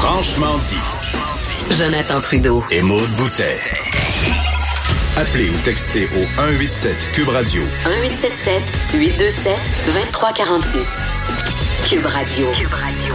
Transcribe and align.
Franchement 0.00 0.56
dit. 0.58 1.76
Jonathan 1.76 2.20
Trudeau. 2.20 2.64
Et 2.70 2.82
Maude 2.82 3.10
Boutet. 3.16 3.58
Appelez 5.16 5.50
ou 5.50 5.58
textez 5.64 6.08
au 6.16 6.24
187 6.36 7.10
Cube 7.12 7.28
Radio. 7.28 7.62
1877 7.84 8.62
827 8.94 9.58
2346. 9.86 10.88
Cube 11.88 12.06
Radio. 12.06 12.46
Cube 12.52 12.72
Radio. 12.72 13.07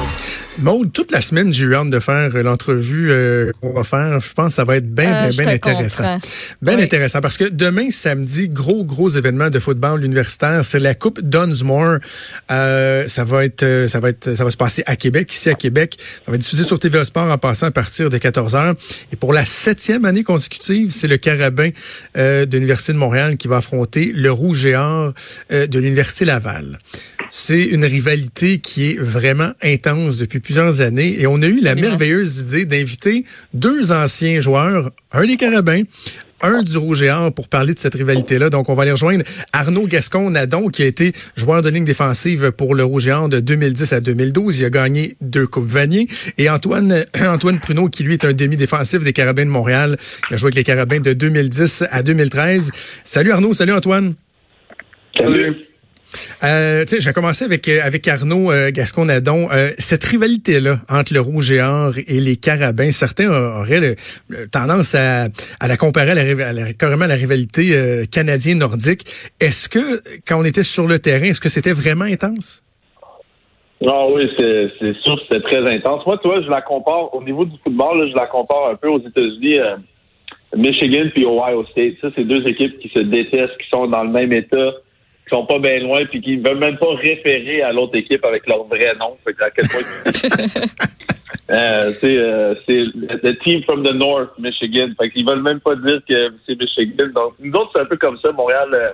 Maud, 0.60 0.94
toute 0.94 1.12
la 1.12 1.20
semaine, 1.20 1.52
j'ai 1.52 1.66
eu 1.66 1.74
hâte 1.74 1.90
de 1.90 2.00
faire 2.00 2.30
l'entrevue 2.44 3.10
euh, 3.12 3.52
qu'on 3.60 3.74
va 3.74 3.84
faire. 3.84 4.20
Je 4.20 4.34
pense 4.34 4.48
que 4.50 4.54
ça 4.54 4.64
va 4.64 4.78
être 4.78 4.88
bien, 4.94 5.26
Euh, 5.26 5.30
bien, 5.30 5.46
bien 5.46 5.54
intéressant. 5.56 6.18
Bien 6.62 6.78
Oui. 6.78 6.84
intéressant 6.84 7.22
parce 7.22 7.38
que 7.38 7.46
demain, 7.46 7.90
samedi, 7.90 8.50
gros, 8.50 8.84
gros 8.86 9.10
événement 9.10 9.50
de 9.50 9.58
football 9.60 10.04
universitaire. 10.06 10.64
C'est 10.64 10.80
la 10.80 10.94
Coupe 10.94 11.22
Dunsmore. 11.22 11.98
Euh, 12.52 13.08
ça 13.08 13.24
va 13.24 13.46
être, 13.46 13.64
euh, 13.64 13.88
ça 13.88 14.00
va 14.00 14.10
être, 14.10 14.36
ça 14.36 14.44
va 14.44 14.52
se 14.52 14.58
passer 14.58 14.84
à 14.86 14.96
Québec, 14.96 15.34
ici 15.34 15.50
à 15.50 15.56
Québec. 15.56 15.98
Ça 16.24 16.32
va 16.32 16.36
être 16.36 16.42
diffusé 16.42 16.64
sur 16.64 16.78
TVA 16.80 17.04
Sport 17.04 17.32
en 17.32 17.38
passant 17.40 17.66
à 17.68 17.72
partir 17.72 18.12
de 18.12 18.18
14 18.20 18.56
heures. 18.56 18.76
Et 19.12 19.16
pour 19.16 19.34
la 19.34 19.46
septième 19.46 20.06
année 20.06 20.24
consécutive, 20.24 20.92
c'est 20.92 21.08
le 21.08 21.18
Carabin 21.18 21.72
euh, 22.16 22.46
de 22.46 22.58
l'Université 22.58 22.94
de 22.94 23.00
Montréal 23.00 23.38
qui 23.38 23.48
va 23.48 23.58
affronter 23.58 24.12
le 24.14 24.32
Rouge 24.32 24.66
et 24.68 24.76
Or 24.76 25.14
euh, 25.52 25.66
de 25.66 25.80
l'Université 25.80 26.26
Laval. 26.26 26.78
C'est 27.30 27.64
une 27.64 27.86
rivalité 27.86 28.60
qui 28.60 28.92
est 28.92 29.00
vraiment 29.00 29.54
intense 29.64 30.20
depuis 30.20 30.40
plusieurs 30.44 30.82
années 30.82 31.20
et 31.20 31.26
on 31.26 31.42
a 31.42 31.48
eu 31.48 31.62
la 31.62 31.76
merveilleuse 31.76 32.42
idée 32.42 32.66
d'inviter 32.66 33.26
deux 33.54 33.92
anciens 33.92 34.40
joueurs, 34.42 34.92
un 35.12 35.26
des 35.26 35.38
Carabins, 35.38 35.84
un 36.44 36.62
du 36.62 36.78
Rouge 36.78 37.02
et 37.02 37.10
Or 37.10 37.34
pour 37.34 37.48
parler 37.48 37.74
de 37.74 37.80
cette 37.80 37.96
rivalité-là. 37.96 38.50
Donc, 38.50 38.70
on 38.70 38.74
va 38.74 38.84
aller 38.84 38.92
rejoindre 38.92 39.24
Arnaud 39.54 39.88
Gascon-Nadon, 39.88 40.68
qui 40.68 40.84
a 40.84 40.86
été 40.86 41.14
joueur 41.38 41.62
de 41.62 41.70
ligne 41.70 41.86
défensive 41.86 42.52
pour 42.52 42.76
le 42.76 42.84
Rouge 42.84 43.08
et 43.08 43.14
Or 43.14 43.30
de 43.30 43.40
2010 43.40 43.94
à 43.94 44.02
2012. 44.02 44.60
Il 44.60 44.66
a 44.66 44.70
gagné 44.70 45.16
deux 45.22 45.48
Coupes 45.48 45.66
Vanier. 45.66 46.08
Et 46.38 46.50
Antoine, 46.50 47.06
Antoine 47.22 47.60
Pruneau, 47.60 47.88
qui 47.88 48.04
lui 48.04 48.14
est 48.14 48.26
un 48.26 48.34
demi-défensif 48.34 49.00
des 49.00 49.14
Carabins 49.14 49.46
de 49.46 49.50
Montréal. 49.50 49.98
Il 50.30 50.34
a 50.34 50.38
joué 50.38 50.48
avec 50.48 50.56
les 50.56 50.64
Carabins 50.64 51.00
de 51.00 51.14
2010 51.14 51.86
à 51.90 52.04
2013. 52.04 52.72
Salut 53.04 53.32
Arnaud, 53.32 53.54
salut 53.54 53.74
Antoine. 53.74 54.14
Salut. 55.18 55.73
Euh, 56.44 56.86
tu 56.86 56.96
sais, 56.96 57.02
j'ai 57.02 57.14
commencé 57.14 57.46
avec 57.46 57.68
euh, 57.68 57.80
avec 57.84 58.08
Arnaud 58.08 58.52
euh, 58.52 58.72
Gascon-Nadon. 58.72 59.50
Euh, 59.52 59.72
cette 59.78 60.04
rivalité-là 60.04 60.80
entre 60.90 61.14
le 61.14 61.20
Rouge 61.20 61.52
et 61.52 61.62
Or 61.62 61.94
et 61.98 62.20
les 62.20 62.36
Carabins, 62.36 62.92
certains 62.92 63.30
auraient 63.30 63.96
tendance 64.52 64.96
à, 64.96 65.28
à 65.60 65.68
la 65.68 65.78
comparer 65.78 66.12
à 66.12 66.54
la, 66.54 66.74
carrément 66.74 67.06
à 67.06 67.08
la 67.08 67.16
rivalité 67.16 67.76
euh, 67.76 68.04
canadien-nordique. 68.12 69.06
Est-ce 69.40 69.70
que, 69.70 70.02
quand 70.28 70.40
on 70.40 70.46
était 70.46 70.64
sur 70.64 70.88
le 70.88 71.00
terrain, 71.00 71.26
est-ce 71.26 71.42
que 71.42 71.50
c'était 71.50 71.74
vraiment 71.74 72.06
intense? 72.06 72.64
Ah 73.86 74.06
oui, 74.14 74.30
c'est 74.38 74.94
sûr 75.04 75.18
que 75.18 75.22
c'était 75.30 75.42
très 75.42 75.76
intense. 75.76 76.06
Moi, 76.06 76.18
toi, 76.20 76.42
je 76.42 76.50
la 76.50 76.62
compare 76.62 77.14
au 77.14 77.22
niveau 77.22 77.44
du 77.44 77.58
football, 77.64 78.00
là, 78.00 78.08
je 78.10 78.16
la 78.16 78.28
compare 78.28 78.70
un 78.72 78.76
peu 78.76 78.88
aux 78.88 79.00
États-Unis, 79.00 79.60
euh, 79.60 79.76
Michigan 80.56 81.10
puis 81.14 81.26
Ohio 81.26 81.66
State. 81.72 81.96
Ça, 82.00 82.08
c'est 82.16 82.24
deux 82.24 82.48
équipes 82.48 82.80
qui 82.80 82.88
se 82.88 83.00
détestent, 83.00 83.58
qui 83.58 83.68
sont 83.70 83.88
dans 83.88 84.04
le 84.04 84.10
même 84.10 84.32
état, 84.32 84.72
sont 85.34 85.46
pas 85.46 85.60
bien 85.60 85.80
loin, 85.80 86.06
puis 86.06 86.22
qui 86.22 86.38
veulent 86.38 86.60
même 86.60 86.78
pas 86.78 86.94
référer 86.96 87.62
à 87.62 87.72
l'autre 87.72 87.96
équipe 87.96 88.24
avec 88.24 88.48
leur 88.48 88.64
vrai 88.66 88.94
nom. 89.00 89.18
Fait 89.24 89.34
que 89.34 89.44
à 89.44 89.50
quel 89.50 89.68
point 89.68 89.82
Euh, 91.50 91.92
c'est 92.00 92.18
euh, 92.18 92.54
the 93.22 93.38
team 93.44 93.64
from 93.64 93.84
the 93.84 93.94
north, 93.94 94.30
Michigan. 94.40 94.90
Fait 94.98 95.10
qu'ils 95.10 95.28
veulent 95.28 95.42
même 95.42 95.60
pas 95.60 95.76
dire 95.76 96.00
que 96.10 96.34
c'est 96.46 96.60
Michigan. 96.60 97.08
Donc 97.14 97.34
nous 97.40 97.52
autres, 97.52 97.72
c'est 97.76 97.82
un 97.82 97.86
peu 97.86 97.98
comme 97.98 98.18
ça, 98.20 98.32
Montréal, 98.32 98.70
euh, 98.74 98.92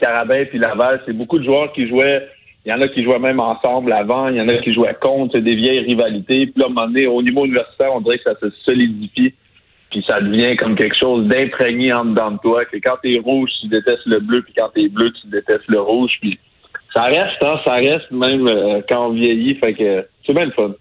Carabin 0.00 0.44
puis 0.44 0.58
Laval, 0.58 1.02
c'est 1.04 1.12
beaucoup 1.12 1.38
de 1.38 1.44
joueurs 1.44 1.72
qui 1.72 1.88
jouaient. 1.88 2.28
Il 2.64 2.70
y 2.70 2.72
en 2.72 2.80
a 2.80 2.88
qui 2.88 3.02
jouaient 3.02 3.18
même 3.18 3.40
ensemble 3.40 3.92
avant, 3.92 4.28
il 4.28 4.36
y 4.36 4.40
en 4.40 4.48
a 4.48 4.56
qui 4.58 4.72
jouaient 4.72 4.96
contre, 5.00 5.32
c'est 5.34 5.42
des 5.42 5.56
vieilles 5.56 5.80
rivalités. 5.80 6.46
Puis 6.46 6.54
là, 6.56 6.64
à 6.64 6.66
un 6.66 6.72
moment 6.72 6.86
donné, 6.86 7.06
au 7.06 7.22
niveau 7.22 7.44
universitaire, 7.44 7.94
on 7.94 8.00
dirait 8.00 8.18
que 8.18 8.24
ça 8.24 8.34
se 8.40 8.50
solidifie. 8.64 9.34
Puis 9.96 10.04
ça 10.06 10.20
devient 10.20 10.56
comme 10.56 10.76
quelque 10.76 10.94
chose 11.00 11.26
d'imprégné 11.26 11.90
en 11.90 12.04
dedans 12.04 12.32
de 12.32 12.38
toi. 12.42 12.66
Que 12.66 12.76
quand 12.76 12.98
t'es 13.02 13.18
rouge, 13.18 13.48
tu 13.62 13.68
détestes 13.68 14.04
le 14.04 14.20
bleu, 14.20 14.42
puis 14.42 14.52
quand 14.54 14.68
t'es 14.74 14.88
bleu, 14.88 15.10
tu 15.10 15.26
détestes 15.28 15.64
le 15.68 15.80
rouge. 15.80 16.10
Puis 16.20 16.38
ça 16.94 17.04
reste, 17.04 17.42
hein, 17.42 17.58
ça 17.64 17.76
reste 17.76 18.10
même 18.10 18.46
euh, 18.46 18.82
quand 18.90 19.08
on 19.08 19.14
vieillit. 19.14 19.54
Fait 19.54 19.72
que 19.72 20.06
c'est 20.26 20.34
bien 20.34 20.44
le 20.44 20.50
fun. 20.50 20.72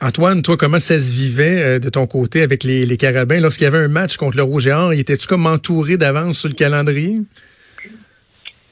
Antoine, 0.00 0.42
toi, 0.42 0.56
comment 0.56 0.80
ça 0.80 0.98
se 0.98 1.12
vivait 1.12 1.62
euh, 1.62 1.78
de 1.78 1.88
ton 1.90 2.08
côté 2.08 2.42
avec 2.42 2.64
les, 2.64 2.84
les 2.84 2.96
Carabins? 2.96 3.38
Lorsqu'il 3.38 3.66
y 3.66 3.68
avait 3.68 3.84
un 3.84 3.88
match 3.88 4.16
contre 4.16 4.36
le 4.36 4.42
Rouge 4.42 4.66
et 4.66 4.72
Or? 4.72 4.92
Étais-tu 4.94 5.28
comme 5.28 5.46
entouré 5.46 5.96
d'avance 5.96 6.40
sur 6.40 6.48
le 6.48 6.56
calendrier? 6.56 7.18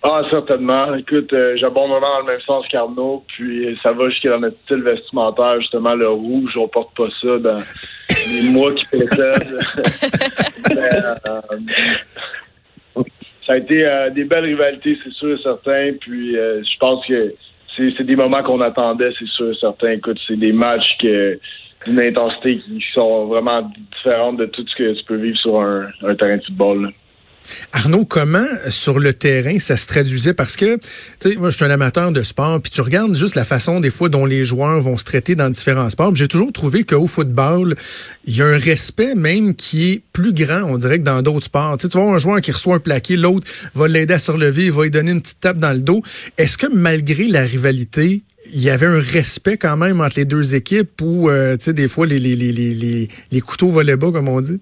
Ah, 0.03 0.23
certainement. 0.29 0.93
Écoute, 0.97 1.33
euh, 1.35 1.55
j'ai 1.57 1.67
un 1.67 1.71
bon 1.71 1.87
moment 1.87 2.01
dans 2.01 2.27
le 2.27 2.33
même 2.33 2.41
sens 2.41 2.67
qu'Arnaud, 2.67 3.25
puis 3.29 3.79
ça 3.81 3.93
va 3.93 4.11
jusqu'à 4.11 4.31
dans 4.31 4.41
notre 4.41 4.59
style 4.65 4.83
vestimentaire, 4.83 5.61
justement, 5.61 5.95
le 5.95 6.09
rouge, 6.09 6.57
on 6.57 6.67
porte 6.67 6.97
pas 6.97 7.07
ça 7.23 7.39
dans 7.39 7.63
les 8.31 8.51
mois 8.51 8.73
qui 8.75 8.85
précèdent. 8.87 9.59
Euh, 10.77 11.15
ça 13.47 13.55
a 13.55 13.57
été 13.57 13.87
euh, 13.87 14.11
des 14.11 14.25
belles 14.25 14.45
rivalités, 14.45 14.99
c'est 15.03 15.13
sûr 15.13 15.39
et 15.39 15.43
certain, 15.43 15.93
puis 15.99 16.37
euh, 16.37 16.55
je 16.57 16.79
pense 16.79 17.07
que 17.07 17.35
c'est 17.75 17.91
c'est 17.97 18.05
des 18.05 18.17
moments 18.17 18.43
qu'on 18.43 18.61
attendait, 18.61 19.11
c'est 19.19 19.29
sûr 19.29 19.51
et 19.51 19.55
certain. 19.59 19.93
Écoute, 19.93 20.19
c'est 20.27 20.37
des 20.39 20.53
matchs 20.53 20.99
que 21.01 21.39
d'une 21.87 22.01
intensité 22.01 22.59
qui 22.59 22.85
sont 22.93 23.27
vraiment 23.27 23.63
différentes 23.97 24.37
de 24.37 24.47
tout 24.47 24.67
ce 24.69 24.77
que 24.77 24.93
tu 24.93 25.05
peux 25.05 25.17
vivre 25.17 25.39
sur 25.39 25.61
un, 25.61 25.89
un 26.03 26.15
terrain 26.15 26.37
de 26.37 26.43
football. 26.43 26.83
là. 26.83 26.91
Arnaud, 27.73 28.05
comment 28.05 28.47
sur 28.69 28.99
le 28.99 29.13
terrain 29.13 29.59
ça 29.59 29.77
se 29.77 29.87
traduisait? 29.87 30.35
Parce 30.35 30.57
que, 30.57 30.77
tu 30.77 30.83
sais, 31.19 31.37
moi, 31.37 31.51
je 31.51 31.57
suis 31.57 31.65
un 31.65 31.71
amateur 31.71 32.13
de 32.13 32.23
sport, 32.23 32.61
puis 32.61 32.71
tu 32.71 32.81
regardes 32.81 33.17
juste 33.17 33.35
la 33.35 33.45
façon 33.45 33.81
des 33.81 33.91
fois 33.91 34.09
dont 34.09 34.27
les 34.27 34.45
joueurs 34.45 34.81
vont 34.81 34.97
se 34.97 35.05
traiter 35.05 35.35
dans 35.35 35.49
différents 35.49 35.89
sports. 35.89 36.15
J'ai 36.15 36.29
toujours 36.29 36.53
trouvé 36.53 36.85
qu'au 36.85 37.07
football, 37.07 37.75
il 38.27 38.37
y 38.37 38.43
a 38.43 38.47
un 38.47 38.59
respect 38.59 39.15
même 39.15 39.55
qui 39.55 39.93
est 39.93 40.03
plus 40.13 40.33
grand, 40.33 40.63
on 40.63 40.79
dirait, 40.79 40.99
que 40.99 41.05
dans 41.05 41.23
d'autres 41.23 41.47
sports. 41.47 41.77
Tu 41.79 41.89
tu 41.89 41.99
vois 41.99 42.15
un 42.15 42.19
joueur 42.19 42.41
qui 42.41 42.53
reçoit 42.53 42.77
un 42.77 42.81
plaqué, 42.81 43.17
l'autre 43.17 43.47
va 43.75 43.89
l'aider 43.89 44.15
à 44.15 44.19
se 44.19 44.31
relever, 44.31 44.67
il 44.67 44.73
va 44.73 44.83
lui 44.83 44.91
donner 44.91 45.13
une 45.13 45.23
petite 45.23 45.41
tape 45.41 45.59
dans 45.59 45.73
le 45.73 45.81
dos. 45.81 46.03
Est-ce 46.37 46.59
que 46.59 46.67
malgré 46.67 47.29
la 47.29 47.43
rivalité, 47.43 48.23
il 48.53 48.61
y 48.63 48.71
avait 48.71 48.87
un 48.87 49.01
respect 49.01 49.57
quand 49.57 49.77
même 49.77 50.01
entre 50.01 50.17
les 50.17 50.25
deux 50.25 50.55
équipes 50.55 51.01
ou, 51.03 51.29
euh, 51.29 51.57
tu 51.57 51.65
sais, 51.65 51.73
des 51.73 51.89
fois, 51.89 52.07
les, 52.07 52.19
les, 52.19 52.37
les, 52.37 52.53
les, 52.53 53.09
les 53.31 53.41
couteaux 53.41 53.71
volaient 53.71 53.97
bas, 53.97 54.11
comme 54.13 54.29
on 54.29 54.41
dit? 54.41 54.61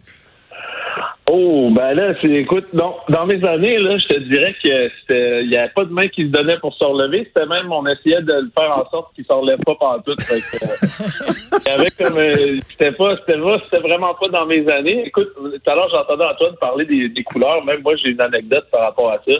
Oh, 1.29 1.71
ben 1.73 1.95
là, 1.95 2.15
c'est, 2.21 2.31
écoute, 2.31 2.73
non, 2.73 2.95
dans 3.09 3.27
mes 3.27 3.45
années, 3.45 3.79
là, 3.79 3.99
je 3.99 4.07
te 4.07 4.19
dirais 4.21 4.55
que 4.63 4.91
c'était, 5.01 5.43
il 5.43 5.49
n'y 5.49 5.57
avait 5.57 5.73
pas 5.73 5.85
de 5.85 5.93
main 5.93 6.07
qui 6.07 6.23
se 6.23 6.29
donnait 6.29 6.59
pour 6.59 6.73
se 6.75 6.85
relever. 6.85 7.25
C'était 7.25 7.47
même, 7.47 7.73
on 7.73 7.85
essayait 7.85 8.23
de 8.23 8.33
le 8.33 8.51
faire 8.57 8.79
en 8.79 8.89
sorte 8.91 9.13
qu'il 9.13 9.23
ne 9.23 9.35
se 9.35 9.41
relève 9.41 9.59
pas 9.67 9.75
pendant 9.75 9.99
tout. 10.03 10.15
Fait 10.21 10.39
que, 10.39 10.65
euh, 10.65 11.59
il 11.67 11.69
y 11.69 11.75
avait 11.75 11.91
comme, 11.91 12.17
euh, 12.17 12.59
c'était 12.71 12.93
pas, 12.93 13.17
c'était 13.17 13.41
pas, 13.41 13.59
c'était 13.65 13.89
vraiment 13.89 14.15
pas 14.15 14.29
dans 14.29 14.47
mes 14.47 14.69
années. 14.69 15.05
Écoute, 15.07 15.31
tout 15.35 15.71
à 15.71 15.75
l'heure, 15.75 15.89
j'entendais 15.93 16.25
Antoine 16.27 16.55
parler 16.61 16.85
des, 16.85 17.09
des 17.09 17.25
couleurs. 17.25 17.65
Même 17.65 17.83
moi, 17.83 17.95
j'ai 17.97 18.11
une 18.11 18.23
anecdote 18.23 18.67
par 18.71 18.83
rapport 18.83 19.11
à 19.11 19.19
ça. 19.29 19.37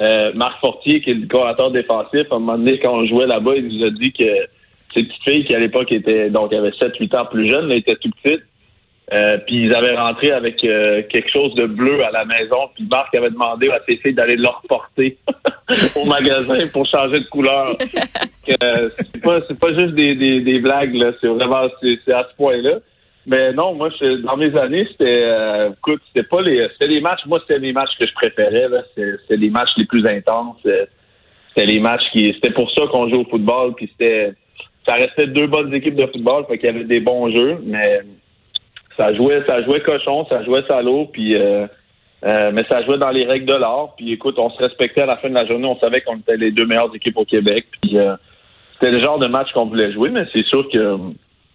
Euh, 0.00 0.32
Marc 0.34 0.58
Fortier, 0.60 1.02
qui 1.02 1.10
est 1.10 1.14
le 1.14 1.20
décorateur 1.22 1.70
défensif, 1.70 2.26
à 2.30 2.36
un 2.36 2.38
moment 2.38 2.56
donné, 2.56 2.78
quand 2.78 2.94
on 2.94 3.04
jouait 3.04 3.26
là-bas, 3.26 3.56
il 3.56 3.68
nous 3.68 3.84
a 3.84 3.90
dit 3.90 4.10
que 4.14 4.24
ses 4.94 5.02
petites 5.02 5.22
filles, 5.22 5.44
qui 5.44 5.54
à 5.54 5.58
l'époque 5.58 5.92
étaient, 5.92 6.30
donc, 6.30 6.54
avaient 6.54 6.70
7-8 6.70 7.16
ans 7.18 7.26
plus 7.26 7.50
jeunes, 7.50 7.68
là, 7.68 7.74
étaient 7.74 7.96
tout 7.96 8.10
petites. 8.22 8.42
Euh, 9.12 9.38
puis 9.38 9.64
ils 9.64 9.74
avaient 9.74 9.96
rentré 9.96 10.30
avec 10.30 10.62
euh, 10.62 11.02
quelque 11.08 11.30
chose 11.30 11.52
de 11.56 11.66
bleu 11.66 12.04
à 12.04 12.12
la 12.12 12.24
maison. 12.24 12.70
Puis 12.74 12.86
Marc 12.88 13.12
avait 13.14 13.30
demandé 13.30 13.68
à 13.68 13.80
ses 13.88 13.96
filles 13.96 14.14
d'aller 14.14 14.36
leur 14.36 14.62
porter 14.68 15.18
au 15.96 16.04
magasin 16.04 16.66
pour 16.72 16.86
changer 16.86 17.20
de 17.20 17.26
couleur. 17.26 17.76
Euh, 18.64 18.88
c'est 18.96 19.22
pas 19.22 19.40
c'est 19.42 19.60
pas 19.60 19.72
juste 19.74 19.94
des, 19.94 20.16
des, 20.16 20.40
des 20.40 20.58
blagues 20.58 20.94
là. 20.94 21.12
C'est 21.20 21.28
vraiment 21.28 21.68
c'est, 21.80 22.00
c'est 22.04 22.12
à 22.12 22.26
ce 22.28 22.34
point-là. 22.36 22.78
Mais 23.24 23.52
non, 23.52 23.74
moi 23.74 23.90
je, 23.90 24.22
dans 24.22 24.36
mes 24.36 24.56
années 24.58 24.88
c'était 24.90 25.22
euh, 25.24 25.70
écoute 25.70 26.00
c'était 26.08 26.26
pas 26.26 26.42
les 26.42 26.66
c'était 26.72 26.88
les 26.88 27.00
matchs. 27.00 27.20
Moi 27.26 27.38
c'était 27.46 27.60
les 27.60 27.72
matchs 27.72 27.96
que 27.96 28.06
je 28.06 28.14
préférais 28.14 28.68
là. 28.68 28.82
C'était, 28.88 29.12
c'était 29.22 29.36
les 29.36 29.50
matchs 29.50 29.70
les 29.76 29.84
plus 29.84 30.04
intenses. 30.04 30.56
C'était 30.64 31.66
les 31.66 31.78
matchs 31.78 32.02
qui 32.12 32.32
c'était 32.34 32.50
pour 32.50 32.72
ça 32.72 32.86
qu'on 32.90 33.08
joue 33.08 33.20
au 33.20 33.30
football. 33.30 33.74
Puis 33.76 33.88
c'était 33.92 34.32
ça 34.88 34.94
restait 34.94 35.28
deux 35.28 35.46
bonnes 35.46 35.72
équipes 35.72 35.96
de 35.96 36.06
football. 36.06 36.46
Fait 36.48 36.58
qu'il 36.58 36.66
y 36.66 36.74
avait 36.74 36.84
des 36.84 37.00
bons 37.00 37.30
jeux, 37.30 37.58
mais 37.62 38.00
ça 39.00 39.14
jouait, 39.14 39.42
ça 39.48 39.62
jouait 39.62 39.80
cochon, 39.80 40.26
ça 40.26 40.44
jouait 40.44 40.62
salaud, 40.68 41.06
puis 41.10 41.34
euh, 41.34 41.66
euh, 42.26 42.50
mais 42.52 42.64
ça 42.70 42.82
jouait 42.84 42.98
dans 42.98 43.10
les 43.10 43.24
règles 43.24 43.46
de 43.46 43.54
l'art. 43.54 43.94
Puis 43.96 44.12
écoute, 44.12 44.38
on 44.38 44.50
se 44.50 44.58
respectait 44.58 45.02
à 45.02 45.06
la 45.06 45.16
fin 45.16 45.30
de 45.30 45.34
la 45.34 45.46
journée, 45.46 45.66
on 45.66 45.78
savait 45.78 46.02
qu'on 46.02 46.18
était 46.18 46.36
les 46.36 46.50
deux 46.50 46.66
meilleures 46.66 46.94
équipes 46.94 47.16
au 47.16 47.24
Québec. 47.24 47.66
Puis 47.80 47.98
euh, 47.98 48.14
c'était 48.74 48.90
le 48.90 49.00
genre 49.00 49.18
de 49.18 49.26
match 49.26 49.52
qu'on 49.52 49.64
voulait 49.64 49.90
jouer, 49.90 50.10
mais 50.10 50.26
c'est 50.34 50.44
sûr 50.44 50.68
que 50.68 50.98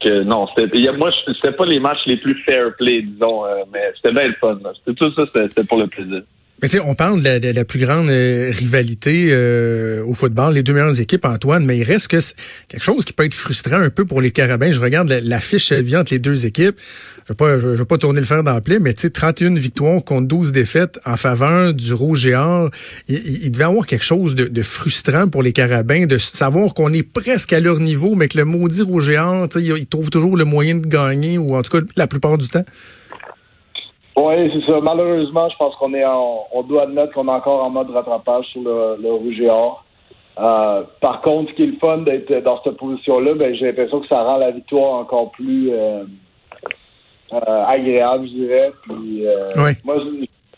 que 0.01 0.23
non, 0.23 0.47
c'était 0.57 0.91
moi 0.91 1.11
c'était 1.25 1.55
pas 1.55 1.65
les 1.65 1.79
matchs 1.79 2.05
les 2.07 2.17
plus 2.17 2.35
fair 2.43 2.75
play, 2.77 3.03
disons, 3.03 3.43
mais 3.71 3.91
c'était 3.95 4.11
bien 4.11 4.27
le 4.27 4.33
fun. 4.33 4.57
C'était 4.75 4.93
tout 4.95 5.13
ça, 5.13 5.23
c'était 5.47 5.63
pour 5.67 5.77
le 5.77 5.87
plaisir. 5.87 6.21
Mais 6.61 6.69
tu 6.69 6.77
sais, 6.77 6.83
on 6.85 6.95
parle 6.95 7.21
de 7.21 7.51
la, 7.51 7.65
plus 7.65 7.79
grande 7.79 8.09
euh, 8.09 8.49
rivalité 8.49 9.27
euh, 9.31 10.01
au 10.05 10.13
football, 10.13 10.53
les 10.53 10.63
deux 10.63 10.71
meilleures 10.71 11.01
équipes, 11.01 11.25
Antoine, 11.25 11.65
mais 11.65 11.77
il 11.77 11.83
reste 11.83 12.07
que 12.07 12.17
quelque 12.69 12.83
chose 12.83 13.03
qui 13.03 13.11
peut 13.11 13.25
être 13.25 13.33
frustrant 13.33 13.75
un 13.81 13.89
peu 13.89 14.05
pour 14.05 14.21
les 14.21 14.31
Carabins. 14.31 14.71
Je 14.71 14.79
regarde 14.79 15.11
l'affiche 15.23 15.71
la, 15.71 15.99
entre 15.99 16.13
les 16.13 16.19
deux 16.19 16.45
équipes. 16.45 16.77
Je 17.27 17.33
ne 17.33 17.55
vais, 17.57 17.75
vais, 17.75 17.85
pas 17.85 17.97
tourner 17.97 18.21
le 18.21 18.25
fer 18.25 18.41
dans 18.41 18.53
la 18.53 18.61
plaie, 18.61 18.79
mais 18.79 18.93
tu 18.93 19.01
sais, 19.01 19.09
31 19.09 19.55
victoires 19.55 20.01
contre 20.01 20.27
12 20.27 20.53
défaites 20.53 20.97
en 21.05 21.17
faveur 21.17 21.73
du 21.73 21.93
Rouge 21.93 22.25
et 22.25 22.35
Or. 22.35 22.69
Il, 23.09 23.17
il, 23.43 23.51
devait 23.51 23.65
avoir 23.65 23.85
quelque 23.85 24.05
chose 24.05 24.35
de, 24.35 24.61
frustrant 24.61 25.27
pour 25.27 25.43
les 25.43 25.51
Carabins, 25.51 26.05
de 26.05 26.17
savoir 26.17 26.73
qu'on 26.73 26.93
est 26.93 27.03
presque 27.03 27.51
à 27.51 27.59
leur 27.59 27.81
niveau, 27.81 28.15
mais 28.15 28.29
que 28.29 28.37
le 28.37 28.45
maudit 28.45 28.81
Rouge 28.81 29.09
et 29.09 29.17
ils 29.59 29.87
trouvent 29.87 30.09
toujours 30.09 30.37
le 30.37 30.45
moyen 30.45 30.75
de 30.75 30.87
gagner, 30.87 31.37
ou 31.37 31.55
en 31.55 31.63
tout 31.63 31.71
cas 31.71 31.85
la 31.97 32.07
plupart 32.07 32.37
du 32.37 32.47
temps. 32.47 32.65
Oui, 34.17 34.51
c'est 34.53 34.71
ça. 34.71 34.79
Malheureusement, 34.79 35.49
je 35.49 35.57
pense 35.57 35.75
qu'on 35.75 35.93
est 35.93 36.05
en, 36.05 36.45
on 36.53 36.63
doit 36.63 36.83
admettre 36.83 37.13
qu'on 37.13 37.27
est 37.27 37.31
encore 37.31 37.63
en 37.63 37.69
mode 37.69 37.89
rattrapage 37.89 38.45
sur 38.45 38.61
le, 38.61 38.97
le 39.01 39.11
rouge 39.11 39.39
et 39.41 39.49
or. 39.49 39.83
Euh, 40.37 40.83
par 41.01 41.21
contre, 41.21 41.51
ce 41.51 41.55
qui 41.55 41.63
est 41.63 41.67
le 41.67 41.77
fun 41.79 41.99
d'être 41.99 42.31
dans 42.43 42.61
cette 42.63 42.77
position-là, 42.77 43.33
ben, 43.35 43.53
j'ai 43.55 43.67
l'impression 43.67 44.01
que 44.01 44.07
ça 44.07 44.21
rend 44.21 44.37
la 44.37 44.51
victoire 44.51 44.93
encore 44.95 45.31
plus 45.31 45.69
euh, 45.71 46.03
euh, 47.33 47.65
agréable, 47.65 48.27
je 48.27 48.33
dirais. 48.33 48.71
Puis, 48.83 49.25
euh, 49.25 49.45
oui. 49.57 49.71
Moi, 49.83 49.97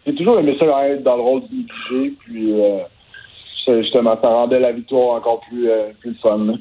j'ai 0.06 0.15
toujours 0.15 0.39
aimé 0.39 0.56
ça 0.59 0.88
être 0.88 1.04
dans 1.04 1.15
le 1.15 1.21
rôle 1.21 1.42
du 1.48 1.56
mitigé, 1.56 2.13
puis 2.19 2.54
euh, 2.54 2.80
justement, 3.81 4.18
ça 4.21 4.30
rendait 4.30 4.59
la 4.59 4.71
victoire 4.71 5.15
encore 5.15 5.42
plus, 5.42 5.69
plus 6.00 6.15
fun. 6.21 6.56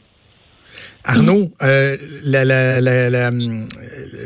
Arnaud, 1.05 1.53
euh, 1.63 1.97
la, 2.25 2.45
la, 2.45 2.81
la, 2.81 3.31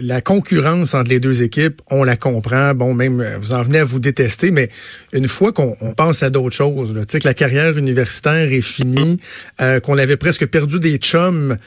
la, 0.03 0.21
concurrence 0.23 0.95
entre 0.95 1.11
les 1.11 1.21
deux 1.21 1.43
équipes, 1.43 1.83
on 1.91 2.05
la 2.05 2.17
comprend. 2.17 2.75
Bon, 2.75 2.95
même 2.95 3.21
euh, 3.21 3.39
vous 3.39 3.53
en 3.53 3.63
venez 3.63 3.79
à 3.79 3.85
vous 3.85 4.01
détester, 4.01 4.51
mais 4.51 4.69
une 5.13 5.29
fois 5.29 5.53
qu'on 5.53 5.77
pense 5.97 6.23
à 6.23 6.31
d'autres 6.31 6.57
choses, 6.57 6.95
tu 6.95 7.05
sais 7.09 7.19
que 7.19 7.29
la 7.29 7.35
carrière 7.35 7.77
universitaire 7.77 8.51
est 8.51 8.63
finie, 8.63 9.19
euh, 9.61 9.81
qu'on 9.81 9.99
avait 9.99 10.17
presque 10.17 10.47
perdu 10.47 10.81
des 10.81 10.97
chums 10.97 11.59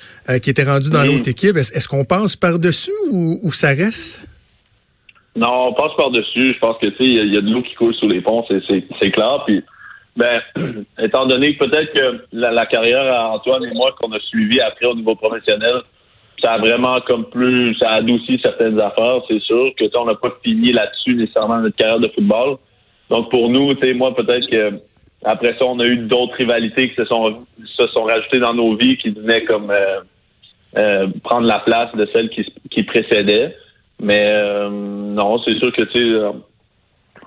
qui 0.42 0.50
étaient 0.50 0.64
rendus 0.64 0.90
dans 0.90 1.04
l'autre 1.04 1.30
équipe, 1.30 1.58
est-ce 1.58 1.88
qu'on 1.88 2.06
passe 2.06 2.36
par-dessus 2.36 2.92
ou, 3.12 3.40
ou, 3.44 3.52
ça 3.52 3.70
reste? 3.70 4.26
Non, 5.36 5.68
on 5.70 5.74
passe 5.74 5.92
par-dessus. 5.98 6.54
Je 6.54 6.60
pense 6.60 6.78
que 6.78 6.88
tu 6.88 6.98
sais, 6.98 7.04
il 7.04 7.34
y, 7.34 7.38
a 7.38 7.42
de 7.42 7.50
l'eau 7.52 7.62
qui 7.62 7.76
coule 7.76 7.94
sous 7.96 8.08
les 8.08 8.22
ponts, 8.22 8.46
c'est 8.50 9.12
clair. 9.12 9.44
Puis 9.46 9.64
ben, 10.16 10.42
étant 11.00 11.26
donné 11.26 11.56
que 11.56 11.66
peut-être 11.66 11.94
que 11.94 12.26
la, 12.32 12.66
carrière 12.66 13.12
à 13.14 13.32
Antoine 13.32 13.64
et 13.66 13.74
moi 13.74 13.92
qu'on 14.00 14.12
a 14.12 14.20
suivi 14.20 14.60
après 14.62 14.86
au 14.86 14.96
niveau 14.96 15.16
professionnel, 15.16 15.82
ça 16.42 16.54
a 16.54 16.58
vraiment 16.58 17.00
comme 17.02 17.26
plus, 17.30 17.76
ça 17.76 17.90
a 17.90 17.96
adouci 17.98 18.40
certaines 18.44 18.80
affaires, 18.80 19.22
c'est 19.28 19.42
sûr 19.42 19.72
que 19.78 19.86
on 19.98 20.06
n'a 20.06 20.16
pas 20.16 20.34
fini 20.44 20.72
là-dessus 20.72 21.16
nécessairement 21.16 21.58
notre 21.60 21.76
carrière 21.76 22.00
de 22.00 22.10
football. 22.10 22.58
Donc 23.10 23.30
pour 23.32 23.50
nous, 23.50 23.74
tu 23.76 23.82
sais, 23.82 23.94
moi 23.94 24.14
peut-être 24.14 24.50
que 24.50 24.80
après 25.26 25.56
ça, 25.58 25.66
on 25.66 25.80
a 25.80 25.86
eu 25.86 25.98
d'autres 25.98 26.36
rivalités 26.36 26.90
qui 26.90 26.96
se 26.96 27.06
sont 27.06 27.46
se 27.66 27.88
sont 27.88 28.04
rajoutées 28.04 28.40
dans 28.40 28.54
nos 28.54 28.76
vies 28.76 28.98
qui 28.98 29.10
venaient 29.10 29.46
comme 29.46 29.72
euh, 29.72 30.00
euh, 30.78 31.08
prendre 31.24 31.48
la 31.48 31.60
place 31.60 31.96
de 31.96 32.08
celles 32.14 32.30
qui, 32.30 32.46
qui 32.70 32.84
précédaient. 32.84 33.56
Mais 34.02 34.22
euh, 34.22 34.70
non, 34.70 35.40
c'est 35.40 35.58
sûr 35.60 35.72
que 35.72 35.84
tu 35.84 36.00
sais 36.00 36.20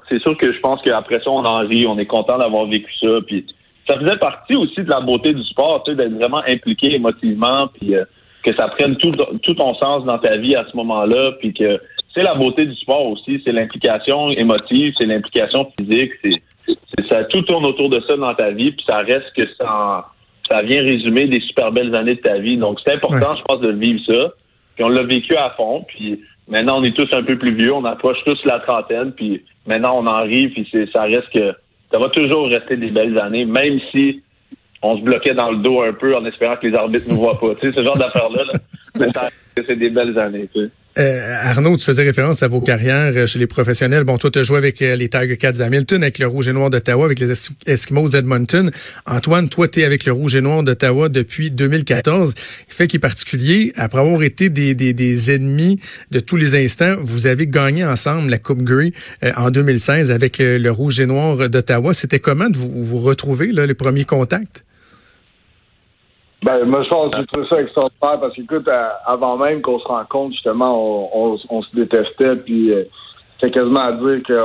c'est 0.08 0.20
sûr 0.20 0.36
que 0.36 0.52
je 0.52 0.60
pense 0.60 0.80
qu'après 0.82 1.20
ça, 1.20 1.30
on 1.30 1.44
en 1.44 1.66
rit, 1.66 1.86
on 1.86 1.98
est 1.98 2.06
content 2.06 2.38
d'avoir 2.38 2.66
vécu 2.66 2.92
ça. 3.00 3.18
Puis 3.26 3.46
ça 3.88 3.98
faisait 3.98 4.18
partie 4.18 4.56
aussi 4.56 4.82
de 4.82 4.90
la 4.90 5.00
beauté 5.00 5.32
du 5.32 5.42
sport, 5.44 5.82
tu 5.84 5.92
sais, 5.92 5.96
d'être 5.96 6.14
vraiment 6.14 6.42
impliqué 6.46 6.94
émotivement, 6.94 7.68
puis 7.68 7.94
euh, 7.94 8.04
que 8.42 8.54
ça 8.54 8.68
prenne 8.68 8.96
tout, 8.96 9.12
tout 9.42 9.54
ton 9.54 9.74
sens 9.74 10.04
dans 10.04 10.18
ta 10.18 10.36
vie 10.36 10.54
à 10.54 10.66
ce 10.70 10.76
moment-là, 10.76 11.32
puis 11.40 11.52
que 11.52 11.80
c'est 12.14 12.22
la 12.22 12.34
beauté 12.34 12.64
du 12.64 12.74
sport 12.76 13.06
aussi, 13.06 13.40
c'est 13.44 13.52
l'implication 13.52 14.30
émotive, 14.30 14.94
c'est 14.98 15.06
l'implication 15.06 15.70
physique, 15.78 16.12
c'est, 16.22 16.40
ça 17.10 17.24
tout 17.24 17.42
tourne 17.42 17.66
autour 17.66 17.90
de 17.90 18.00
ça 18.00 18.16
dans 18.16 18.34
ta 18.34 18.50
vie, 18.50 18.72
puis 18.72 18.84
ça 18.86 18.98
reste 18.98 19.32
que 19.36 19.46
ça, 19.58 20.06
ça 20.50 20.62
vient 20.62 20.80
résumer 20.82 21.26
des 21.26 21.40
super 21.40 21.72
belles 21.72 21.94
années 21.94 22.14
de 22.14 22.20
ta 22.20 22.38
vie. 22.38 22.56
Donc 22.56 22.80
c'est 22.84 22.94
important, 22.94 23.36
je 23.36 23.42
pense, 23.42 23.60
de 23.60 23.72
vivre 23.72 24.00
ça. 24.06 24.32
Puis 24.74 24.84
on 24.84 24.88
l'a 24.88 25.02
vécu 25.02 25.36
à 25.36 25.50
fond, 25.50 25.82
puis 25.86 26.20
maintenant 26.48 26.80
on 26.80 26.84
est 26.84 26.96
tous 26.96 27.08
un 27.12 27.22
peu 27.22 27.36
plus 27.36 27.54
vieux, 27.54 27.72
on 27.72 27.84
approche 27.84 28.18
tous 28.24 28.38
la 28.44 28.60
trentaine, 28.60 29.12
puis 29.12 29.42
Maintenant, 29.66 29.98
on 29.98 30.06
en 30.06 30.22
rit, 30.22 30.48
puis 30.48 30.68
ça 30.92 31.02
reste 31.02 31.28
que 31.32 31.52
ça 31.92 31.98
va 31.98 32.08
toujours 32.10 32.48
rester 32.48 32.76
des 32.76 32.90
belles 32.90 33.18
années, 33.18 33.44
même 33.44 33.80
si 33.90 34.22
on 34.82 34.96
se 34.96 35.02
bloquait 35.02 35.34
dans 35.34 35.50
le 35.50 35.58
dos 35.58 35.82
un 35.82 35.92
peu 35.92 36.16
en 36.16 36.24
espérant 36.24 36.56
que 36.56 36.66
les 36.66 36.74
arbitres 36.74 37.06
nous 37.08 37.16
voient 37.16 37.38
pas. 37.38 37.54
Tu 37.54 37.66
sais, 37.66 37.72
ce 37.72 37.84
genre 37.84 37.96
d'affaires-là, 37.96 38.44
là, 38.44 39.06
c'est 39.56 39.76
des 39.76 39.90
belles 39.90 40.18
années. 40.18 40.48
Tu 40.54 40.64
sais. 40.64 40.70
Euh, 40.98 41.36
Arnaud, 41.42 41.76
tu 41.76 41.84
faisais 41.84 42.02
référence 42.02 42.42
à 42.42 42.48
vos 42.48 42.62
carrières 42.62 43.12
euh, 43.14 43.26
chez 43.26 43.38
les 43.38 43.46
professionnels. 43.46 44.04
Bon, 44.04 44.16
toi, 44.16 44.30
tu 44.30 44.38
as 44.38 44.44
joué 44.44 44.56
avec 44.56 44.80
euh, 44.80 44.96
les 44.96 45.08
Tiger 45.08 45.36
Cats 45.36 45.52
d'Hamilton, 45.52 46.02
avec 46.02 46.18
le 46.18 46.26
Rouge 46.26 46.48
et 46.48 46.54
Noir 46.54 46.70
d'Ottawa, 46.70 47.04
avec 47.04 47.20
les 47.20 47.32
Eskimos 47.66 48.08
d'Edmonton. 48.08 48.70
Antoine, 49.04 49.50
toi, 49.50 49.68
tu 49.68 49.80
es 49.80 49.84
avec 49.84 50.06
le 50.06 50.12
Rouge 50.12 50.36
et 50.36 50.40
Noir 50.40 50.62
d'Ottawa 50.62 51.10
depuis 51.10 51.50
2014. 51.50 52.32
Fait 52.68 52.86
qui 52.86 52.96
est 52.96 53.00
particulier, 53.00 53.72
après 53.76 54.00
avoir 54.00 54.22
été 54.22 54.48
des, 54.48 54.74
des, 54.74 54.94
des, 54.94 55.34
ennemis 55.34 55.78
de 56.12 56.20
tous 56.20 56.36
les 56.36 56.54
instants, 56.54 56.96
vous 57.00 57.26
avez 57.26 57.46
gagné 57.46 57.84
ensemble 57.84 58.30
la 58.30 58.38
Coupe 58.38 58.62
Grey 58.62 58.92
en 59.36 59.50
2016 59.50 60.10
avec 60.10 60.38
le, 60.38 60.70
Rouge 60.70 61.00
et 61.00 61.06
Noir 61.06 61.50
d'Ottawa. 61.50 61.92
C'était 61.92 62.20
comment 62.20 62.48
de 62.48 62.56
vous, 62.56 62.70
vous 62.82 62.98
retrouver, 62.98 63.52
là, 63.52 63.66
les 63.66 63.74
premiers 63.74 64.04
contacts? 64.04 64.65
Ben, 66.46 66.64
moi, 66.64 66.84
je 66.84 66.88
pense 66.88 67.10
que 67.10 67.18
j'ai 67.18 67.26
trouvé 67.26 67.46
ça 67.48 67.60
extraordinaire 67.60 68.20
parce 68.20 68.34
qu'écoute, 68.34 68.68
avant 69.04 69.36
même 69.36 69.60
qu'on 69.62 69.80
se 69.80 69.84
rencontre, 69.88 70.30
justement, 70.32 71.10
on, 71.12 71.36
on, 71.50 71.62
se 71.62 71.74
détestait, 71.74 72.36
puis 72.36 72.70
euh, 72.70 72.84
c'est 73.40 73.50
quasiment 73.50 73.80
à 73.80 73.90
dire 73.90 74.22
que 74.22 74.40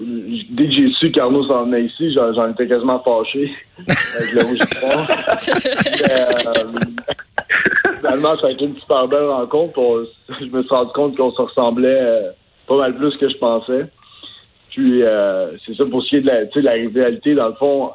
dès 0.00 0.66
que 0.66 0.72
j'ai 0.72 0.90
su 0.94 1.12
qu'Arnaud 1.12 1.46
s'en 1.46 1.66
venait 1.66 1.84
ici, 1.84 2.12
j'en 2.12 2.50
étais 2.50 2.66
quasiment 2.66 2.98
fâché 3.04 3.54
avec 4.18 4.32
le 4.32 4.42
rouge 4.46 4.58
euh, 6.10 6.64
Finalement, 7.98 8.34
ça 8.34 8.48
a 8.48 8.50
été 8.50 8.64
une 8.64 8.76
super 8.76 9.06
belle 9.06 9.28
rencontre. 9.28 10.08
je 10.28 10.44
me 10.46 10.62
suis 10.64 10.74
rendu 10.74 10.90
compte 10.92 11.16
qu'on 11.16 11.30
se 11.30 11.40
ressemblait 11.40 12.00
euh, 12.00 12.30
pas 12.66 12.78
mal 12.78 12.96
plus 12.96 13.16
que 13.16 13.30
je 13.30 13.36
pensais. 13.36 13.84
Puis, 14.70 15.04
euh, 15.04 15.56
c'est 15.64 15.76
ça 15.76 15.84
pour 15.86 16.02
ce 16.02 16.08
qui 16.08 16.16
est 16.16 16.22
de 16.22 16.26
la, 16.26 16.46
de 16.46 16.60
la 16.62 16.72
rivalité. 16.72 17.36
Dans 17.36 17.46
le 17.46 17.54
fond, 17.54 17.86
euh, 17.86 17.90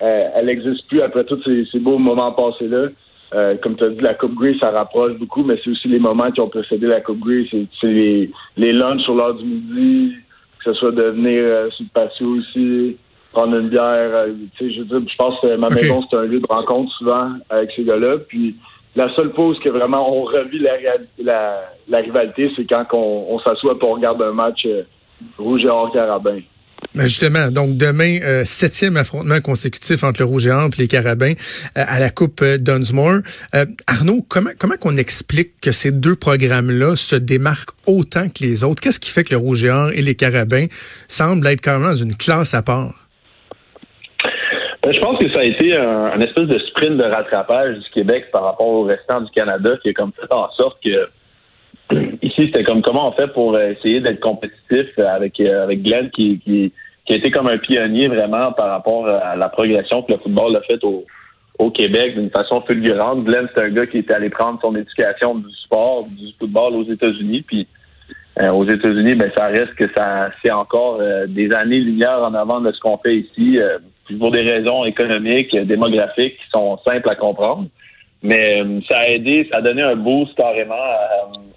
elle 0.00 0.46
n'existe 0.46 0.86
plus 0.88 1.02
après 1.02 1.24
tous 1.24 1.42
ces, 1.44 1.78
beaux 1.78 1.98
moments 1.98 2.32
passés-là. 2.32 2.88
Euh, 3.34 3.56
comme 3.62 3.76
tu 3.76 3.84
as 3.84 3.88
dit, 3.90 4.00
la 4.00 4.14
Coupe 4.14 4.34
Grey, 4.34 4.54
ça 4.60 4.70
rapproche 4.70 5.14
beaucoup, 5.14 5.42
mais 5.42 5.58
c'est 5.62 5.70
aussi 5.70 5.88
les 5.88 5.98
moments 5.98 6.30
qui 6.30 6.40
ont 6.40 6.48
précédé 6.48 6.86
la 6.86 7.00
Coupe 7.00 7.20
Grey. 7.20 7.46
C'est 7.50 7.86
les, 7.86 8.30
les 8.56 8.72
lunchs 8.72 9.02
sur 9.02 9.14
l'heure 9.14 9.34
du 9.34 9.44
midi, 9.44 10.14
que 10.58 10.72
ce 10.72 10.78
soit 10.78 10.92
de 10.92 11.02
venir 11.02 11.42
euh, 11.42 11.70
sur 11.70 11.84
le 11.84 11.90
patio 11.94 12.26
aussi, 12.36 12.96
prendre 13.32 13.56
une 13.56 13.68
bière. 13.68 14.26
je, 14.60 14.66
je 14.66 15.16
pense 15.16 15.40
que 15.40 15.56
ma 15.56 15.70
maison, 15.70 16.02
c'est 16.10 16.16
un 16.16 16.24
lieu 16.24 16.40
de 16.40 16.46
rencontre 16.46 16.92
souvent 16.98 17.30
avec 17.48 17.70
ces 17.74 17.84
gars-là. 17.84 18.18
Puis 18.28 18.56
la 18.96 19.14
seule 19.14 19.32
pause 19.32 19.58
que 19.60 19.70
vraiment 19.70 20.14
on 20.14 20.24
revit 20.24 20.58
la, 20.58 20.72
la, 21.22 21.60
la 21.88 21.98
rivalité, 21.98 22.52
c'est 22.54 22.66
quand 22.68 22.84
on, 22.92 23.34
on 23.34 23.38
s'assoit 23.38 23.78
pour 23.78 23.94
regarder 23.94 24.24
un 24.24 24.32
match 24.32 24.66
rouge 25.38 25.64
et 25.64 25.68
or 25.68 25.90
carabin. 25.92 26.40
Ben, 26.94 27.06
justement, 27.06 27.48
donc 27.48 27.78
demain, 27.78 28.18
euh, 28.22 28.44
septième 28.44 28.98
affrontement 28.98 29.40
consécutif 29.40 30.04
entre 30.04 30.20
le 30.20 30.26
Rouge 30.26 30.46
et 30.46 30.50
et 30.50 30.82
les 30.82 30.88
Carabins 30.88 31.32
euh, 31.32 31.84
à 31.86 31.98
la 31.98 32.10
Coupe 32.10 32.42
euh, 32.42 32.58
Dunsmore. 32.58 33.20
Arnaud, 33.86 34.20
comment 34.28 34.50
comment 34.58 34.76
qu'on 34.78 34.98
explique 34.98 35.58
que 35.62 35.72
ces 35.72 35.90
deux 35.90 36.16
programmes-là 36.16 36.94
se 36.96 37.16
démarquent 37.16 37.74
autant 37.86 38.28
que 38.28 38.42
les 38.42 38.62
autres? 38.62 38.82
Qu'est-ce 38.82 39.00
qui 39.00 39.08
fait 39.08 39.24
que 39.24 39.30
le 39.30 39.38
Rouge 39.38 39.64
et 39.64 39.70
et 39.94 40.02
les 40.02 40.14
Carabins 40.14 40.66
semblent 41.08 41.46
être 41.46 41.62
quand 41.62 41.78
même 41.78 41.88
dans 41.88 41.94
une 41.94 42.14
classe 42.14 42.52
à 42.52 42.60
part? 42.62 42.92
Ben, 44.82 44.92
je 44.92 45.00
pense 45.00 45.18
que 45.18 45.32
ça 45.32 45.40
a 45.40 45.44
été 45.44 45.74
un, 45.74 46.20
espèce 46.20 46.48
de 46.48 46.58
sprint 46.58 46.98
de 46.98 47.04
rattrapage 47.04 47.78
du 47.78 47.90
Québec 47.94 48.26
par 48.32 48.42
rapport 48.42 48.66
au 48.66 48.82
restant 48.82 49.22
du 49.22 49.30
Canada 49.30 49.70
qui 49.82 49.90
a 49.90 49.92
comme 49.94 50.12
fait 50.12 50.30
en 50.30 50.50
sorte 50.50 50.76
que 50.84 51.08
ici, 52.22 52.34
c'était 52.36 52.64
comme 52.64 52.82
comment 52.82 53.08
on 53.08 53.12
fait 53.12 53.28
pour 53.28 53.58
essayer 53.58 54.00
d'être 54.00 54.20
compétitif 54.20 54.98
avec, 54.98 55.40
avec 55.40 55.82
Glenn 55.82 56.10
qui, 56.10 56.38
qui, 56.40 56.72
qui 57.04 57.12
a 57.12 57.16
été 57.16 57.30
comme 57.30 57.48
un 57.48 57.58
pionnier 57.58 58.08
vraiment 58.08 58.52
par 58.52 58.68
rapport 58.68 59.08
à 59.08 59.36
la 59.36 59.48
progression 59.48 60.02
que 60.02 60.12
le 60.12 60.18
football 60.18 60.56
a 60.56 60.60
fait 60.62 60.82
au, 60.84 61.04
au 61.58 61.70
Québec 61.70 62.14
d'une 62.14 62.30
façon 62.30 62.60
fulgurante. 62.62 63.24
Glenn, 63.24 63.48
c'est 63.54 63.62
un 63.62 63.70
gars 63.70 63.86
qui 63.86 63.98
était 63.98 64.14
allé 64.14 64.30
prendre 64.30 64.60
son 64.60 64.74
éducation 64.76 65.36
du 65.36 65.50
sport, 65.64 66.04
du 66.08 66.32
football 66.38 66.74
aux 66.74 66.84
États-Unis. 66.84 67.42
Puis 67.42 67.66
euh, 68.40 68.50
aux 68.50 68.64
États-Unis, 68.64 69.14
ben 69.14 69.30
ça 69.36 69.46
reste 69.46 69.74
que 69.74 69.84
ça 69.94 70.30
c'est 70.42 70.50
encore 70.50 70.98
euh, 71.00 71.26
des 71.26 71.52
années-lumière 71.52 72.22
en 72.22 72.34
avant 72.34 72.60
de 72.60 72.72
ce 72.72 72.80
qu'on 72.80 72.98
fait 72.98 73.16
ici, 73.16 73.58
euh, 73.58 73.78
pour 74.18 74.30
des 74.30 74.40
raisons 74.40 74.84
économiques, 74.84 75.54
démographiques 75.56 76.36
qui 76.36 76.50
sont 76.50 76.78
simples 76.86 77.08
à 77.08 77.14
comprendre. 77.14 77.66
Mais 78.22 78.62
ça 78.88 78.98
a 78.98 79.08
aidé, 79.08 79.48
ça 79.50 79.58
a 79.58 79.62
donné 79.62 79.82
un 79.82 79.96
boost 79.96 80.36
carrément 80.36 80.74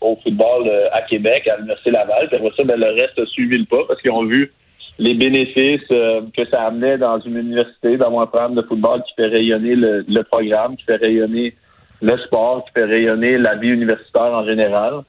au 0.02 0.18
football 0.24 0.70
à 0.92 1.04
Québec, 1.04 1.48
à 1.48 1.58
l'Université 1.58 1.92
Laval. 1.92 2.28
Puis 2.28 2.38
après 2.38 2.56
ça, 2.58 2.64
ben, 2.64 2.80
le 2.80 2.92
reste 3.00 3.20
a 3.20 3.26
suivi 3.28 3.58
le 3.60 3.66
pas 3.66 3.84
parce 3.88 4.02
qu'ils 4.02 4.12
ont 4.12 4.26
vu 4.26 4.52
les 4.98 5.14
bénéfices 5.14 5.82
euh, 5.92 6.22
que 6.36 6.46
ça 6.50 6.64
amenait 6.64 6.98
dans 6.98 7.20
une 7.20 7.38
université, 7.38 7.98
dans 7.98 8.20
un 8.20 8.26
programme 8.28 8.56
de 8.56 8.62
football 8.62 9.04
qui 9.04 9.14
fait 9.16 9.28
rayonner 9.28 9.76
le, 9.76 10.24
programme, 10.24 10.78
qui 10.78 10.86
fait 10.86 10.96
rayonner 10.96 11.54
le 12.02 12.18
sport, 12.20 12.64
qui 12.66 12.72
fait 12.74 12.86
rayonner 12.86 13.38
la 13.38 13.56
vie 13.56 13.70
universitaire 13.70 14.34
en 14.34 14.46
général. 14.46 15.02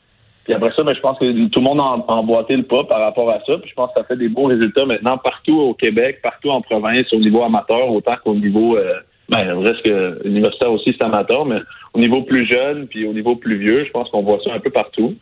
Puis 0.44 0.54
après 0.54 0.72
ça, 0.76 0.82
ben, 0.82 0.94
je 0.94 1.00
pense 1.00 1.18
que 1.18 1.48
tout 1.48 1.60
le 1.60 1.64
monde 1.64 1.80
a 1.80 2.12
emboîté 2.12 2.56
le 2.56 2.62
pas 2.64 2.84
par 2.84 3.00
rapport 3.00 3.30
à 3.30 3.40
ça. 3.46 3.58
Puis 3.58 3.70
je 3.70 3.74
pense 3.74 3.92
que 3.92 4.00
ça 4.00 4.06
fait 4.06 4.16
des 4.16 4.28
bons 4.28 4.46
résultats 4.46 4.86
maintenant 4.86 5.18
partout 5.18 5.58
au 5.58 5.74
Québec, 5.74 6.20
partout 6.22 6.50
en 6.50 6.60
province, 6.60 7.12
au 7.12 7.18
niveau 7.18 7.42
amateur, 7.42 7.88
autant 7.90 8.14
qu'au 8.24 8.34
niveau 8.34 8.76
euh, 8.76 8.94
ben, 9.28 9.58
reste 9.58 9.82
que 9.82 10.26
universitaire 10.26 10.72
aussi, 10.72 10.94
c'est 10.96 11.02
amateur, 11.02 11.44
mais 11.46 11.58
au 11.94 11.98
niveau 11.98 12.22
plus 12.22 12.46
jeune, 12.46 12.86
puis 12.86 13.06
au 13.06 13.12
niveau 13.12 13.36
plus 13.36 13.58
vieux, 13.58 13.84
je 13.84 13.90
pense 13.90 14.08
qu'on 14.10 14.22
voit 14.22 14.38
ça 14.44 14.52
un 14.54 14.60
peu 14.60 14.70
partout. 14.70 15.16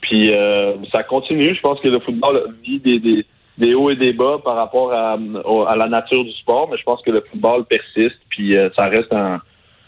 Puis 0.00 0.32
euh, 0.32 0.74
ça 0.92 1.02
continue. 1.02 1.54
Je 1.54 1.60
pense 1.60 1.80
que 1.80 1.88
le 1.88 2.00
football 2.00 2.54
vit 2.64 2.80
des, 2.80 2.98
des, 2.98 3.26
des 3.58 3.74
hauts 3.74 3.90
et 3.90 3.96
des 3.96 4.12
bas 4.12 4.38
par 4.42 4.56
rapport 4.56 4.92
à, 4.92 5.18
à, 5.68 5.76
la 5.76 5.88
nature 5.88 6.24
du 6.24 6.32
sport, 6.32 6.68
mais 6.70 6.78
je 6.78 6.82
pense 6.82 7.02
que 7.02 7.10
le 7.10 7.22
football 7.30 7.64
persiste, 7.64 8.18
puis 8.30 8.56
euh, 8.56 8.68
ça 8.76 8.86
reste 8.86 9.12
un, 9.12 9.40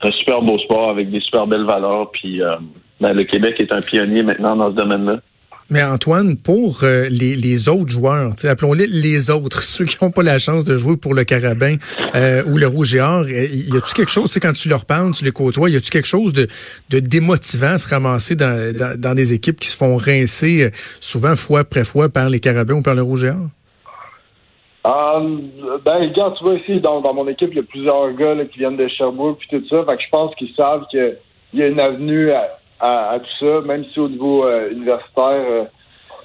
un, 0.03 0.11
super 0.13 0.43
beau 0.43 0.59
sport 0.59 0.91
avec 0.91 1.11
des 1.11 1.21
super 1.21 1.47
belles 1.47 1.65
valeurs. 1.65 2.11
Puis 2.13 2.43
euh, 2.43 2.57
ben, 3.01 3.15
le 3.15 3.25
Québec 3.25 3.57
est 3.59 3.73
un 3.73 3.81
pionnier 3.81 4.23
maintenant 4.23 4.57
dans 4.57 4.71
ce 4.71 4.77
domaine-là. 4.77 5.21
Mais 5.71 5.83
Antoine, 5.83 6.37
pour 6.37 6.81
euh, 6.83 7.07
les, 7.11 7.37
les, 7.37 7.69
autres 7.69 7.91
joueurs, 7.91 8.33
appelons-les 8.45 8.87
les 8.87 9.31
autres, 9.31 9.63
ceux 9.63 9.87
qui 9.87 9.97
n'ont 10.03 10.11
pas 10.11 10.23
la 10.23 10.39
chance 10.39 10.65
de 10.65 10.77
jouer 10.77 10.97
pour 10.97 11.15
le 11.15 11.25
Carabin 11.25 11.77
euh, 12.15 12.45
ou 12.45 12.59
le 12.59 12.67
Rouge 12.67 12.95
et 12.95 13.01
Or, 13.01 13.29
y 13.29 13.77
a-tu 13.77 13.95
quelque 13.95 14.11
chose, 14.11 14.39
quand 14.41 14.53
tu 14.53 14.69
leur 14.69 14.85
parles, 14.85 15.13
tu 15.13 15.25
les 15.25 15.33
côtoies, 15.33 15.71
y 15.71 15.77
a-tu 15.77 15.91
quelque 15.91 16.07
chose 16.07 16.33
de, 16.33 16.47
de 16.91 17.01
démotivant 17.01 17.73
à 17.73 17.79
se 17.79 17.89
ramasser 17.89 18.37
dans, 18.37 18.75
dans, 18.99 19.15
des 19.15 19.33
équipes 19.33 19.59
qui 19.59 19.69
se 19.69 19.77
font 19.77 19.97
rincer 19.97 20.71
souvent 21.01 21.35
fois 21.35 21.61
après 21.61 21.85
fois 21.85 22.09
par 22.09 22.29
les 22.29 22.41
Carabins 22.41 22.75
ou 22.75 22.83
par 22.83 22.95
le 22.95 23.03
Rouge 23.03 23.25
et 23.25 23.31
Or? 23.31 23.49
Um, 24.85 25.51
ben, 25.83 26.11
regarde, 26.11 26.37
tu 26.37 26.45
vois 26.45 26.55
ici, 26.57 26.79
dans, 26.79 27.01
dans 27.01 27.15
mon 27.15 27.27
équipe, 27.27 27.49
il 27.53 27.57
y 27.57 27.61
a 27.61 27.63
plusieurs 27.63 28.13
gars 28.13 28.37
qui 28.53 28.59
viennent 28.59 28.77
de 28.77 28.87
Sherbrooke 28.87 29.39
puis 29.39 29.49
tout 29.51 29.67
ça. 29.71 29.83
Fait 29.89 29.97
que 29.97 30.03
je 30.03 30.11
pense 30.11 30.35
qu'ils 30.35 30.55
savent 30.55 30.85
qu'il 30.91 31.17
y 31.55 31.63
a 31.63 31.69
une 31.69 31.81
avenue 31.81 32.33
à, 32.33 32.59
à, 32.85 33.19
tout 33.19 33.47
ça, 33.47 33.61
même 33.63 33.85
si 33.93 33.99
au 33.99 34.09
niveau 34.09 34.45
euh, 34.45 34.71
universitaire, 34.71 35.45
euh, 35.49 35.65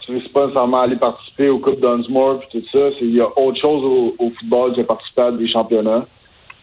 tu 0.01 0.11
ne 0.11 0.19
veux 0.19 0.29
pas 0.29 0.47
nécessairement 0.47 0.81
aller 0.81 0.97
participer 0.97 1.49
au 1.49 1.59
Coupe 1.59 1.79
Dunsmore 1.79 2.39
puis 2.39 2.61
tout 2.61 2.69
ça. 2.71 2.89
Il 3.01 3.15
y 3.15 3.21
a 3.21 3.27
autre 3.39 3.59
chose 3.59 3.83
au, 3.83 4.15
au, 4.19 4.29
football 4.31 4.75
que 4.75 4.81
participer 4.81 5.21
à 5.21 5.31
des 5.31 5.47
championnats. 5.47 6.05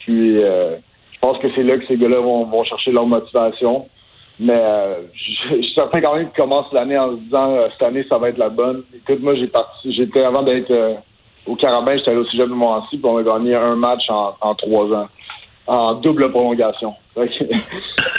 Puis 0.00 0.42
euh, 0.42 0.76
je 1.12 1.18
pense 1.20 1.38
que 1.38 1.48
c'est 1.54 1.62
là 1.62 1.78
que 1.78 1.86
ces 1.86 1.96
gars-là 1.96 2.20
vont, 2.20 2.44
vont 2.44 2.64
chercher 2.64 2.92
leur 2.92 3.06
motivation. 3.06 3.88
Mais 4.38 4.58
euh, 4.58 5.02
je, 5.14 5.54
suis 5.62 5.72
certain 5.74 6.02
quand 6.02 6.14
même 6.14 6.26
qu'ils 6.26 6.42
commencent 6.42 6.72
l'année 6.72 6.98
en 6.98 7.12
se 7.12 7.16
disant 7.22 7.56
cette 7.72 7.88
année 7.88 8.04
ça 8.08 8.18
va 8.18 8.28
être 8.28 8.38
la 8.38 8.50
bonne. 8.50 8.82
Écoute, 8.94 9.22
moi 9.22 9.34
j'ai 9.34 9.46
parti 9.46 9.94
j'étais 9.94 10.22
avant 10.22 10.42
d'être 10.42 10.72
au 11.46 11.56
Carabin, 11.56 11.96
j'étais 11.96 12.10
allé 12.10 12.20
au 12.20 12.26
Cégep 12.26 12.48
de 12.48 12.52
Montmorency, 12.52 12.98
puis 12.98 13.06
on 13.06 13.16
a 13.16 13.22
gagné 13.22 13.54
un 13.54 13.76
match 13.76 14.10
en, 14.10 14.34
en 14.40 14.54
trois 14.54 14.92
ans, 14.92 15.08
en 15.66 15.94
double 15.94 16.30
prolongation. 16.30 16.92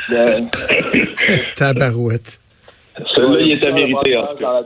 Tabarouette. 1.56 2.40
Celui-là, 3.16 3.42
il 3.42 3.52
est 3.52 3.72
mérité, 3.72 4.18
en 4.18 4.28
tout 4.28 4.38
cas. 4.38 4.64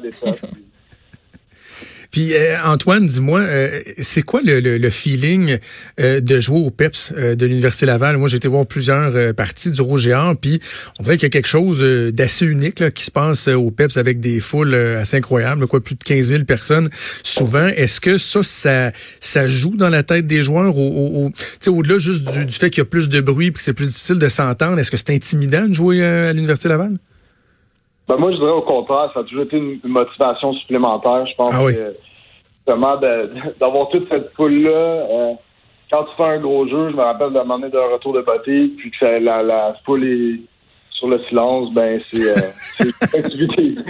Puis 2.11 2.33
euh, 2.33 2.57
Antoine, 2.65 3.07
dis-moi, 3.07 3.39
euh, 3.39 3.79
c'est 3.97 4.21
quoi 4.21 4.41
le, 4.43 4.59
le, 4.59 4.89
feeling 4.89 5.57
euh, 5.99 6.19
de 6.19 6.39
jouer 6.41 6.59
au 6.59 6.69
PEPS 6.69 7.13
de 7.13 7.45
l'Université 7.45 7.85
Laval? 7.85 8.17
Moi, 8.17 8.27
j'ai 8.27 8.37
été 8.37 8.49
voir 8.49 8.65
plusieurs 8.65 9.33
parties 9.33 9.71
du 9.71 9.81
Rouge 9.81 10.09
puis 10.41 10.59
on 10.99 11.03
dirait 11.03 11.15
qu'il 11.15 11.23
y 11.23 11.27
a 11.27 11.29
quelque 11.29 11.47
chose 11.47 11.81
d'assez 12.11 12.45
unique 12.45 12.93
qui 12.93 13.05
se 13.05 13.11
passe 13.11 13.47
au 13.47 13.71
PEPS 13.71 13.97
avec 13.97 14.19
des 14.19 14.39
foules 14.39 14.73
assez 14.73 15.17
incroyables, 15.17 15.67
quoi, 15.67 15.81
plus 15.81 15.95
de 15.95 16.03
15 16.03 16.27
000 16.27 16.43
personnes 16.43 16.89
souvent. 17.23 17.67
Est-ce 17.67 18.01
que 18.01 18.17
ça, 18.17 18.91
ça, 19.19 19.47
joue 19.47 19.77
dans 19.77 19.89
la 19.89 20.03
tête 20.03 20.27
des 20.27 20.43
joueurs 20.43 20.77
au, 20.77 20.81
au, 20.81 21.27
au 21.27 21.71
au-delà 21.71 21.99
juste 21.99 22.29
du, 22.31 22.45
du 22.45 22.55
fait 22.55 22.69
qu'il 22.69 22.79
y 22.79 22.81
a 22.81 22.85
plus 22.85 23.09
de 23.09 23.21
bruit 23.21 23.47
et 23.47 23.51
que 23.51 23.61
c'est 23.61 23.73
plus 23.73 23.87
difficile 23.87 24.17
de 24.17 24.27
s'entendre? 24.27 24.79
Est-ce 24.79 24.91
que 24.91 24.97
c'est 24.97 25.11
intimidant 25.11 25.67
de 25.67 25.73
jouer 25.73 26.03
à 26.03 26.33
l'Université 26.33 26.67
Laval? 26.67 26.97
Ben 28.08 28.17
moi, 28.17 28.31
je 28.31 28.38
dirais 28.38 28.51
au 28.51 28.62
contraire, 28.62 29.10
ça 29.13 29.22
a 29.22 29.24
toujours 29.24 29.43
été 29.43 29.58
une 29.58 29.79
motivation 29.84 30.53
supplémentaire. 30.53 31.25
Je 31.27 31.36
pense 31.36 31.53
ah 31.55 31.72
que 31.72 31.96
justement 32.58 32.98
d'avoir 33.60 33.89
toute 33.89 34.10
cette 34.10 34.34
foule-là. 34.34 34.70
Euh, 34.70 35.34
quand 35.91 36.03
tu 36.05 36.15
fais 36.15 36.24
un 36.24 36.39
gros 36.39 36.67
jeu, 36.67 36.89
je 36.91 36.96
me 36.96 37.01
rappelle 37.01 37.34
d'un 37.34 37.43
moment 37.43 37.60
donné 37.60 37.72
d'un 37.72 37.93
retour 37.93 38.13
de 38.13 38.22
bâté, 38.22 38.70
puis 38.77 38.91
que 38.91 39.05
la, 39.05 39.43
la 39.43 39.75
foule 39.86 40.05
est 40.05 40.39
sur 41.01 41.08
le 41.10 41.20
silence, 41.27 41.74
ben 41.74 42.00
c'est 42.12 42.22
euh, 42.22 42.91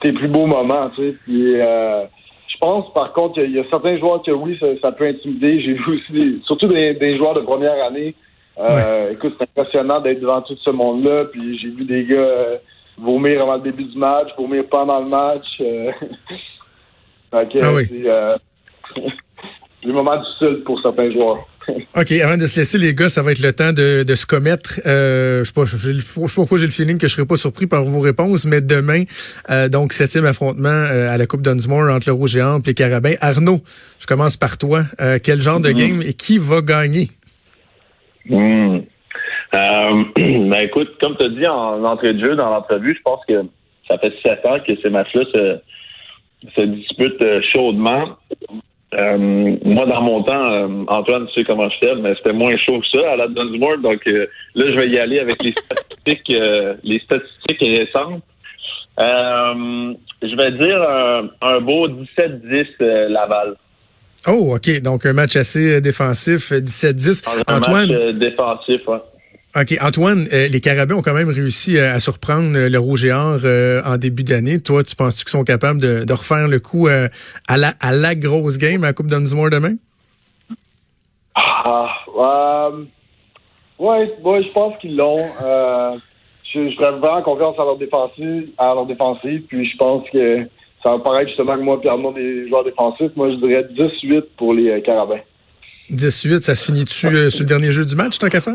tes, 0.00 0.12
plus 0.12 0.28
beaux 0.28 0.46
moments, 0.46 0.88
tu 0.90 1.02
sais. 1.02 1.16
Puis 1.24 1.60
euh, 1.60 2.04
je 2.46 2.58
pense 2.58 2.92
par 2.94 3.12
contre 3.12 3.34
qu'il 3.34 3.50
y, 3.50 3.58
a 3.58 3.64
certains 3.68 3.98
joueurs 3.98 4.22
que 4.22 4.30
oui, 4.30 4.58
ça, 4.80 4.92
peut 4.92 5.08
intimider. 5.08 5.60
J'ai 5.60 5.72
vu 5.74 5.96
aussi 5.96 6.42
surtout 6.46 6.68
des, 6.68 7.16
joueurs 7.18 7.34
de 7.34 7.40
première 7.40 7.84
année. 7.84 8.14
Euh, 8.58 9.12
Écoute, 9.12 9.34
c'est 9.38 9.44
impressionnant 9.44 10.00
d'être 10.00 10.20
devant 10.20 10.42
tout 10.42 10.56
ce 10.56 10.70
monde-là. 10.70 11.24
Puis 11.26 11.58
j'ai 11.58 11.68
vu 11.68 11.84
des 11.84 12.04
gars 12.04 12.60
vomir 13.00 13.42
avant 13.42 13.56
le 13.56 13.62
début 13.62 13.84
du 13.84 13.98
match, 13.98 14.28
vomir 14.36 14.64
pendant 14.70 15.00
le 15.00 15.08
match. 15.08 15.46
Euh, 15.60 15.92
ah 17.32 17.44
oui. 17.74 17.86
c'est 17.88 18.10
euh, 18.10 18.36
le 19.84 19.92
moment 19.92 20.16
difficile 20.16 20.62
pour 20.64 20.80
certains 20.80 21.10
joueurs. 21.10 21.46
OK, 21.96 22.12
avant 22.12 22.36
de 22.36 22.46
se 22.46 22.58
laisser, 22.58 22.78
les 22.78 22.94
gars, 22.94 23.08
ça 23.08 23.22
va 23.22 23.32
être 23.32 23.40
le 23.40 23.52
temps 23.52 23.72
de, 23.72 24.02
de 24.02 24.14
se 24.14 24.26
commettre. 24.26 24.80
Euh, 24.86 25.40
je 25.40 25.44
sais 25.44 25.52
pas, 25.52 25.64
je 25.64 25.76
sais 25.76 26.20
pas 26.20 26.26
pourquoi 26.34 26.58
j'ai 26.58 26.64
le 26.64 26.70
feeling 26.70 26.98
que 26.98 27.08
je 27.08 27.14
serai 27.14 27.26
pas 27.26 27.36
surpris 27.36 27.66
par 27.66 27.84
vos 27.84 28.00
réponses, 28.00 28.46
mais 28.46 28.60
demain, 28.60 29.04
euh, 29.50 29.68
donc, 29.68 29.92
septième 29.92 30.26
affrontement 30.26 30.68
euh, 30.68 31.12
à 31.12 31.16
la 31.16 31.26
Coupe 31.26 31.42
Dunsmore 31.42 31.90
entre 31.90 32.08
le 32.08 32.12
Rouge 32.12 32.36
et 32.36 32.42
Ample 32.42 32.68
et 32.68 32.70
les 32.70 32.74
Carabins. 32.74 33.14
Arnaud, 33.20 33.60
je 33.98 34.06
commence 34.06 34.36
par 34.36 34.58
toi. 34.58 34.84
Quel 35.22 35.40
genre 35.40 35.60
de 35.60 35.70
mm-hmm. 35.70 35.74
game 35.74 36.02
et 36.02 36.12
qui 36.12 36.38
va 36.38 36.60
gagner? 36.60 37.10
Mm. 38.26 38.80
Euh, 39.54 40.04
ben 40.16 40.64
écoute, 40.64 40.96
comme 41.00 41.16
tu 41.16 41.26
as 41.26 41.28
dit 41.28 41.46
en 41.46 41.84
entrée 41.84 42.14
de 42.14 42.24
jeu 42.24 42.36
dans 42.36 42.46
l'entrevue, 42.46 42.94
je 42.96 43.02
pense 43.02 43.20
que 43.26 43.42
ça 43.88 43.98
fait 43.98 44.12
sept 44.24 44.46
ans 44.46 44.58
que 44.60 44.72
ces 44.80 44.90
matchs-là 44.90 45.24
se, 45.32 45.58
se 46.54 46.60
disputent 46.62 47.22
euh, 47.22 47.40
chaudement. 47.54 48.16
Euh, 49.00 49.56
moi, 49.64 49.86
dans 49.86 50.02
mon 50.02 50.22
temps, 50.22 50.84
Antoine, 50.88 51.26
tu 51.28 51.34
sais 51.40 51.44
comment 51.44 51.68
je 51.68 51.76
fais, 51.80 51.94
mais 51.96 52.14
c'était 52.16 52.32
moins 52.32 52.56
chaud 52.56 52.80
que 52.80 52.86
ça 53.00 53.12
à 53.12 53.16
la 53.16 53.28
Dunsmore. 53.28 53.78
Donc 53.78 54.04
là, 54.06 54.26
je 54.56 54.74
vais 54.74 54.88
y 54.88 54.98
aller 54.98 55.20
avec 55.20 55.42
les 55.44 55.52
statistiques, 55.52 56.36
les 56.82 56.98
statistiques 56.98 57.60
récentes. 57.60 58.22
je 58.98 60.36
vais 60.36 60.52
dire 60.58 60.82
un, 60.82 61.28
un 61.40 61.60
beau 61.60 61.86
17-10 61.88 62.82
Laval. 63.10 63.54
Oh, 64.26 64.56
OK. 64.56 64.82
Donc, 64.82 65.06
un 65.06 65.12
match 65.12 65.36
assez 65.36 65.80
défensif, 65.80 66.50
17-10. 66.50 67.42
Antoine? 67.46 67.92
match 67.92 68.14
défensif, 68.14 68.88
ouais. 68.88 68.98
OK. 69.56 69.76
Antoine, 69.80 70.28
euh, 70.32 70.46
les 70.46 70.60
Carabins 70.60 70.94
ont 70.94 71.02
quand 71.02 71.14
même 71.14 71.28
réussi 71.28 71.76
à, 71.78 71.98
surprendre 71.98 72.56
euh, 72.56 72.68
le 72.68 72.78
Rouge 72.78 73.04
et 73.04 73.12
Or 73.12 73.40
euh, 73.42 73.82
en 73.84 73.96
début 73.96 74.22
d'année. 74.22 74.62
Toi, 74.62 74.84
tu 74.84 74.94
penses 74.94 75.24
qu'ils 75.24 75.30
sont 75.30 75.42
capables 75.42 75.80
de, 75.80 76.04
de, 76.04 76.12
refaire 76.12 76.46
le 76.46 76.60
coup 76.60 76.86
à, 76.86 77.56
la, 77.56 77.72
à 77.80 77.92
la 77.92 78.14
grosse 78.14 78.58
game 78.58 78.84
à 78.84 78.88
la 78.88 78.92
Coupe 78.92 79.08
Dunsmore 79.08 79.50
demain? 79.50 79.74
Ah, 81.34 82.70
ouais, 83.78 84.12
ouais, 84.22 84.42
je 84.44 84.52
pense 84.52 84.78
qu'ils 84.80 84.96
l'ont. 84.96 85.18
je, 86.54 86.70
je 86.70 86.76
vraiment 86.76 87.22
confiance 87.22 87.56
à 87.58 87.64
leur 87.64 87.76
défensive, 87.76 88.50
à 88.56 88.66
leur 88.74 88.86
défensive, 88.86 89.42
puis 89.48 89.68
je 89.68 89.76
pense 89.78 90.08
que 90.12 90.46
ça 90.84 90.92
va 90.92 90.98
paraître 91.00 91.28
justement 91.28 91.56
que 91.56 91.62
moi, 91.62 91.80
Pierre 91.80 91.98
des 92.14 92.48
joueurs 92.48 92.64
défensifs. 92.64 93.10
Moi, 93.16 93.30
je 93.32 93.36
dirais 93.44 93.66
18 93.68 94.36
pour 94.36 94.52
les 94.52 94.80
Carabins. 94.82 95.20
18, 95.90 96.42
ça 96.42 96.54
se 96.54 96.66
finit 96.66 96.84
dessus 96.84 97.30
sur 97.30 97.42
le 97.42 97.48
dernier 97.48 97.72
jeu 97.72 97.84
du 97.84 97.96
match, 97.96 98.16
tant 98.20 98.28
qu'à 98.28 98.40
faire? 98.40 98.54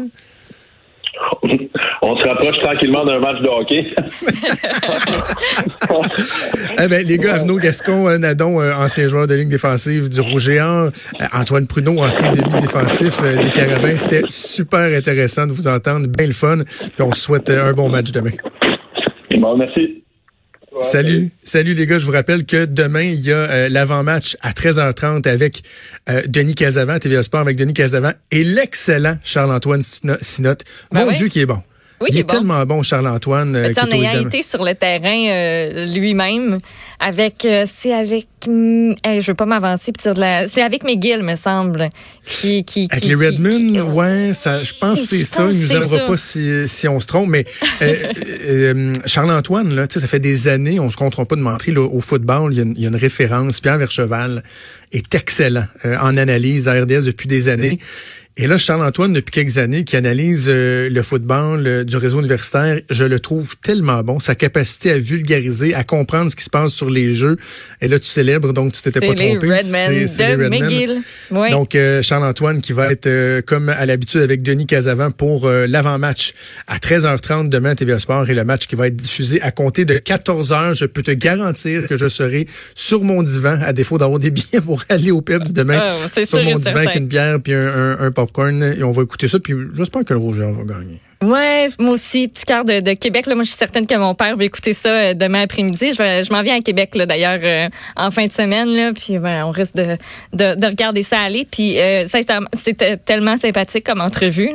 On 2.01 2.17
se 2.17 2.27
rapproche 2.27 2.57
tranquillement 2.59 3.05
d'un 3.05 3.19
match 3.19 3.41
de 3.41 3.47
hockey. 3.47 3.85
eh 6.83 6.87
ben, 6.87 7.05
les 7.05 7.17
gars, 7.17 7.35
Arnaud 7.35 7.57
Gascon, 7.57 8.07
euh, 8.07 8.17
Nadon, 8.17 8.61
euh, 8.61 8.73
ancien 8.73 9.07
joueur 9.07 9.27
de 9.27 9.35
ligne 9.35 9.49
défensive 9.49 10.09
du 10.09 10.21
Rouge 10.21 10.43
Géant, 10.43 10.87
euh, 10.87 10.89
Antoine 11.33 11.67
Pruneau, 11.67 12.03
ancien 12.03 12.31
demi-défensif 12.31 13.21
des 13.21 13.51
Carabins. 13.51 13.97
C'était 13.97 14.23
super 14.29 14.95
intéressant 14.95 15.47
de 15.47 15.53
vous 15.53 15.67
entendre, 15.67 16.07
bien 16.07 16.27
le 16.27 16.33
fun. 16.33 16.59
Puis 16.59 17.01
on 17.01 17.11
souhaite 17.11 17.49
un 17.49 17.73
bon 17.73 17.89
match 17.89 18.11
demain. 18.11 18.31
Bon, 19.37 19.57
merci. 19.57 20.04
Salut, 20.81 21.31
salut 21.43 21.73
les 21.73 21.85
gars. 21.85 21.99
Je 21.99 22.05
vous 22.05 22.11
rappelle 22.11 22.45
que 22.45 22.65
demain, 22.65 23.03
il 23.03 23.19
y 23.21 23.31
a 23.31 23.37
euh, 23.37 23.69
l'avant-match 23.69 24.37
à 24.41 24.51
13h30 24.51 25.27
avec 25.27 25.63
euh, 26.09 26.21
Denis 26.27 26.55
Casavant, 26.55 26.99
TVA 26.99 27.23
Sport 27.23 27.41
avec 27.41 27.55
Denis 27.55 27.73
Casavant 27.73 28.11
et 28.31 28.43
l'excellent 28.43 29.17
Charles-Antoine 29.23 29.81
Sinotte. 30.21 30.63
Ben 30.91 31.05
Mon 31.05 31.11
Dieu, 31.11 31.27
qui 31.27 31.39
est 31.39 31.45
bon. 31.45 31.61
Oui, 32.01 32.09
il, 32.11 32.17
est, 32.17 32.19
est 32.21 32.23
tellement 32.25 32.65
bon, 32.65 32.83
Charles-Antoine. 32.83 33.55
Euh, 33.55 33.71
en 33.81 33.89
ayant 33.89 34.19
été 34.19 34.41
sur 34.41 34.63
le 34.65 34.73
terrain 34.73 35.27
euh, 35.29 35.85
lui-même, 35.93 36.59
avec, 36.99 37.45
euh, 37.45 37.65
c'est 37.73 37.93
avec, 37.93 38.27
mm, 38.45 38.95
je 39.05 39.25
veux 39.25 39.33
pas 39.33 39.45
m'avancer, 39.45 39.93
c'est 40.01 40.61
avec 40.61 40.83
McGill, 40.83 41.23
me 41.23 41.35
semble, 41.35 41.89
qui, 42.25 42.65
qui, 42.65 42.89
avec 42.91 43.05
les 43.05 43.15
Redmond, 43.15 43.93
ouais, 43.93 44.31
ça, 44.33 44.61
je 44.61 44.73
pense 44.79 45.01
que 45.01 45.15
c'est 45.15 45.23
ça. 45.23 45.47
Il 45.49 45.59
nous 45.59 45.71
aimera 45.71 45.99
pas 46.05 46.17
si, 46.17 46.67
si 46.67 46.87
on 46.89 46.99
se 46.99 47.07
trompe, 47.07 47.29
mais 47.29 47.45
Charles-Antoine, 49.05 49.73
là, 49.73 49.85
ça 49.89 50.05
fait 50.05 50.19
des 50.19 50.49
années, 50.49 50.81
on 50.81 50.89
se 50.89 50.97
comptera 50.97 51.23
pas 51.23 51.37
de 51.37 51.41
mentir, 51.41 51.77
au 51.77 52.01
football, 52.01 52.53
il 52.53 52.57
y, 52.57 52.59
a 52.59 52.63
une, 52.63 52.73
il 52.75 52.81
y, 52.81 52.85
a 52.85 52.89
une, 52.89 52.95
référence. 52.95 53.61
Pierre 53.61 53.77
Vercheval 53.77 54.43
est 54.91 55.15
excellent 55.15 55.65
en 55.83 56.17
analyse 56.17 56.67
à 56.67 56.73
RDS 56.73 57.05
depuis 57.05 57.27
des 57.27 57.47
années. 57.47 57.79
Et 58.37 58.47
là, 58.47 58.57
Charles-Antoine, 58.57 59.13
depuis 59.13 59.31
quelques 59.31 59.57
années, 59.57 59.85
qui 59.85 59.95
analyse 59.95 60.47
euh, 60.49 60.89
le 60.89 61.01
football 61.03 61.65
euh, 61.65 61.83
du 61.85 61.95
réseau 61.95 62.19
universitaire, 62.19 62.81
je 62.89 63.05
le 63.05 63.21
trouve 63.21 63.55
tellement 63.63 64.03
bon. 64.03 64.19
Sa 64.19 64.35
capacité 64.35 64.91
à 64.91 64.97
vulgariser, 64.99 65.73
à 65.73 65.85
comprendre 65.85 66.29
ce 66.29 66.35
qui 66.35 66.43
se 66.43 66.49
passe 66.49 66.73
sur 66.73 66.89
les 66.89 67.13
jeux. 67.13 67.37
Et 67.79 67.87
là, 67.87 67.97
tu 67.97 68.07
célèbres, 68.07 68.51
donc 68.51 68.73
tu 68.73 68.81
t'étais 68.81 68.99
pas 68.99 69.05
C'est 69.17 69.23
les 69.23 69.29
trompé. 69.39 69.61
C'est- 69.63 70.35
de 70.35 70.49
McGill. 70.49 71.01
Oui. 71.31 71.49
Donc, 71.51 71.75
euh, 71.75 72.01
Charles-Antoine 72.01 72.59
qui 72.59 72.73
va 72.73 72.91
être, 72.91 73.07
euh, 73.07 73.41
comme 73.41 73.69
à 73.69 73.85
l'habitude 73.85 74.19
avec 74.19 74.41
Denis 74.43 74.65
Casavant, 74.65 75.11
pour 75.11 75.47
l'avant-match 75.49 76.33
à 76.67 76.77
13h30 76.79 77.47
demain 77.49 77.69
à 77.69 77.75
TVA 77.75 77.99
Sport 77.99 78.29
et 78.29 78.33
le 78.33 78.43
match 78.43 78.67
qui 78.67 78.75
va 78.75 78.87
être 78.87 78.97
diffusé 78.97 79.41
à 79.43 79.51
compter 79.51 79.85
de 79.85 79.93
14h. 79.97 80.73
Je 80.73 80.85
peux 80.85 81.03
te 81.03 81.11
garantir 81.11 81.87
que 81.87 81.95
je 81.95 82.07
serai 82.07 82.47
sur 82.73 83.01
mon 83.05 83.23
divan, 83.23 83.59
à 83.61 83.71
défaut 83.71 83.97
d'avoir 83.97 84.19
des 84.19 84.31
billets 84.31 84.59
pour 84.59 84.83
aller 84.89 85.11
au 85.11 85.21
PEPS 85.21 85.53
demain, 85.53 85.81
c'est 86.11 86.25
sur 86.25 86.39
sûr 86.39 86.49
mon 86.49 86.55
divan 86.57 86.63
certain. 86.65 86.79
avec 86.81 86.95
une 86.95 87.07
bière 87.07 87.39
puis 87.41 87.53
un, 87.53 87.67
un, 87.67 87.99
un 88.07 88.11
et 88.27 88.83
on 88.83 88.91
va 88.91 89.03
écouter 89.03 89.27
ça. 89.27 89.39
Puis 89.39 89.53
j'espère 89.75 90.03
que 90.05 90.13
le 90.13 90.19
Rouge 90.19 90.39
va 90.39 90.63
gagner. 90.63 90.99
Ouais, 91.23 91.69
moi 91.79 91.91
aussi, 91.91 92.27
petit 92.27 92.45
cœur 92.45 92.65
de, 92.65 92.93
Québec. 92.93 93.25
Là, 93.25 93.35
moi, 93.35 93.43
je 93.43 93.49
suis 93.49 93.57
certaine 93.57 93.87
que 93.87 93.95
mon 93.95 94.13
père 94.13 94.35
va 94.35 94.43
écouter 94.43 94.73
ça 94.73 94.89
euh, 94.89 95.13
demain 95.13 95.43
après-midi. 95.43 95.91
Je, 95.91 96.23
je 96.27 96.33
m'en 96.33 96.43
viens 96.43 96.57
à 96.57 96.61
Québec, 96.61 96.93
là, 96.95 97.05
d'ailleurs, 97.05 97.39
euh, 97.41 97.69
en 97.95 98.11
fin 98.11 98.27
de 98.27 98.31
semaine. 98.31 98.67
Là, 98.69 98.91
puis 98.93 99.17
on 99.17 99.51
risque 99.51 99.75
de, 99.75 99.97
de, 100.33 100.59
de 100.59 100.67
regarder 100.67 101.03
ça 101.03 101.21
aller. 101.21 101.47
Puis 101.49 101.79
euh, 101.79 102.05
sincèrement, 102.05 102.49
c'était 102.53 102.97
tellement 102.97 103.37
sympathique 103.37 103.85
comme 103.85 104.01
entrevue. 104.01 104.51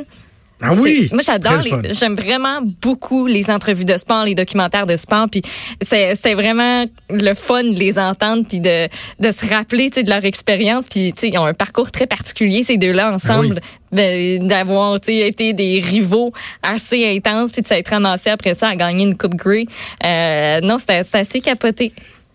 Ah 0.62 0.72
oui! 0.74 1.08
Moi, 1.12 1.22
j'adore. 1.24 1.60
J'aime 1.92 2.14
vraiment 2.14 2.60
beaucoup 2.82 3.26
les 3.26 3.48
entrevues 3.50 3.84
de 3.84 3.96
sport, 3.96 4.24
les 4.24 4.34
documentaires 4.34 4.86
de 4.86 4.96
sport. 4.96 5.26
Puis 5.30 5.42
c'est- 5.80 6.14
c'était 6.14 6.34
vraiment 6.34 6.84
le 7.08 7.34
fun 7.34 7.64
de 7.64 7.78
les 7.78 7.98
entendre, 7.98 8.44
puis 8.48 8.60
de, 8.60 8.86
de 9.20 9.30
se 9.32 9.46
rappeler 9.48 9.88
tu 9.90 9.96
sais, 9.96 10.02
de 10.02 10.10
leur 10.10 10.24
expérience. 10.24 10.84
Puis 10.90 11.12
tu 11.12 11.20
sais, 11.20 11.28
ils 11.28 11.38
ont 11.38 11.46
un 11.46 11.54
parcours 11.54 11.90
très 11.90 12.06
particulier 12.06 12.62
ces 12.62 12.76
deux-là 12.76 13.12
ensemble, 13.14 13.60
Ben, 13.92 14.46
d'avoir 14.46 15.00
tu 15.00 15.06
sais, 15.06 15.26
été 15.28 15.52
des 15.52 15.80
rivaux 15.80 16.32
assez 16.62 17.06
intenses, 17.16 17.50
puis 17.52 17.62
de 17.62 17.66
s'être 17.66 17.88
ramassés 17.88 18.30
après 18.30 18.54
ça 18.54 18.68
à 18.68 18.76
gagner 18.76 19.04
une 19.04 19.16
coupe 19.16 19.34
Grey. 19.34 19.64
Euh, 20.04 20.60
non, 20.60 20.78
c'était 20.78 21.02
assez 21.12 21.40
capoté. 21.40 21.92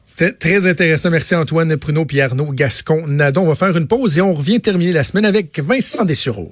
C'était 0.08 0.32
très 0.32 0.66
intéressant. 0.68 1.10
Merci 1.12 1.36
Antoine, 1.36 1.76
Pruneau, 1.78 2.06
puis 2.06 2.22
Arnaud 2.22 2.52
Gascon, 2.54 3.04
Nadon. 3.08 3.42
On 3.44 3.48
va 3.48 3.56
faire 3.56 3.76
une 3.78 3.88
pause 3.88 4.18
et 4.18 4.22
on 4.22 4.34
revient 4.34 4.62
terminer 4.62 4.94
la 4.94 5.04
semaine 5.04 5.26
avec 5.26 5.60
Vincent 5.60 6.06
Dessureau. 6.06 6.52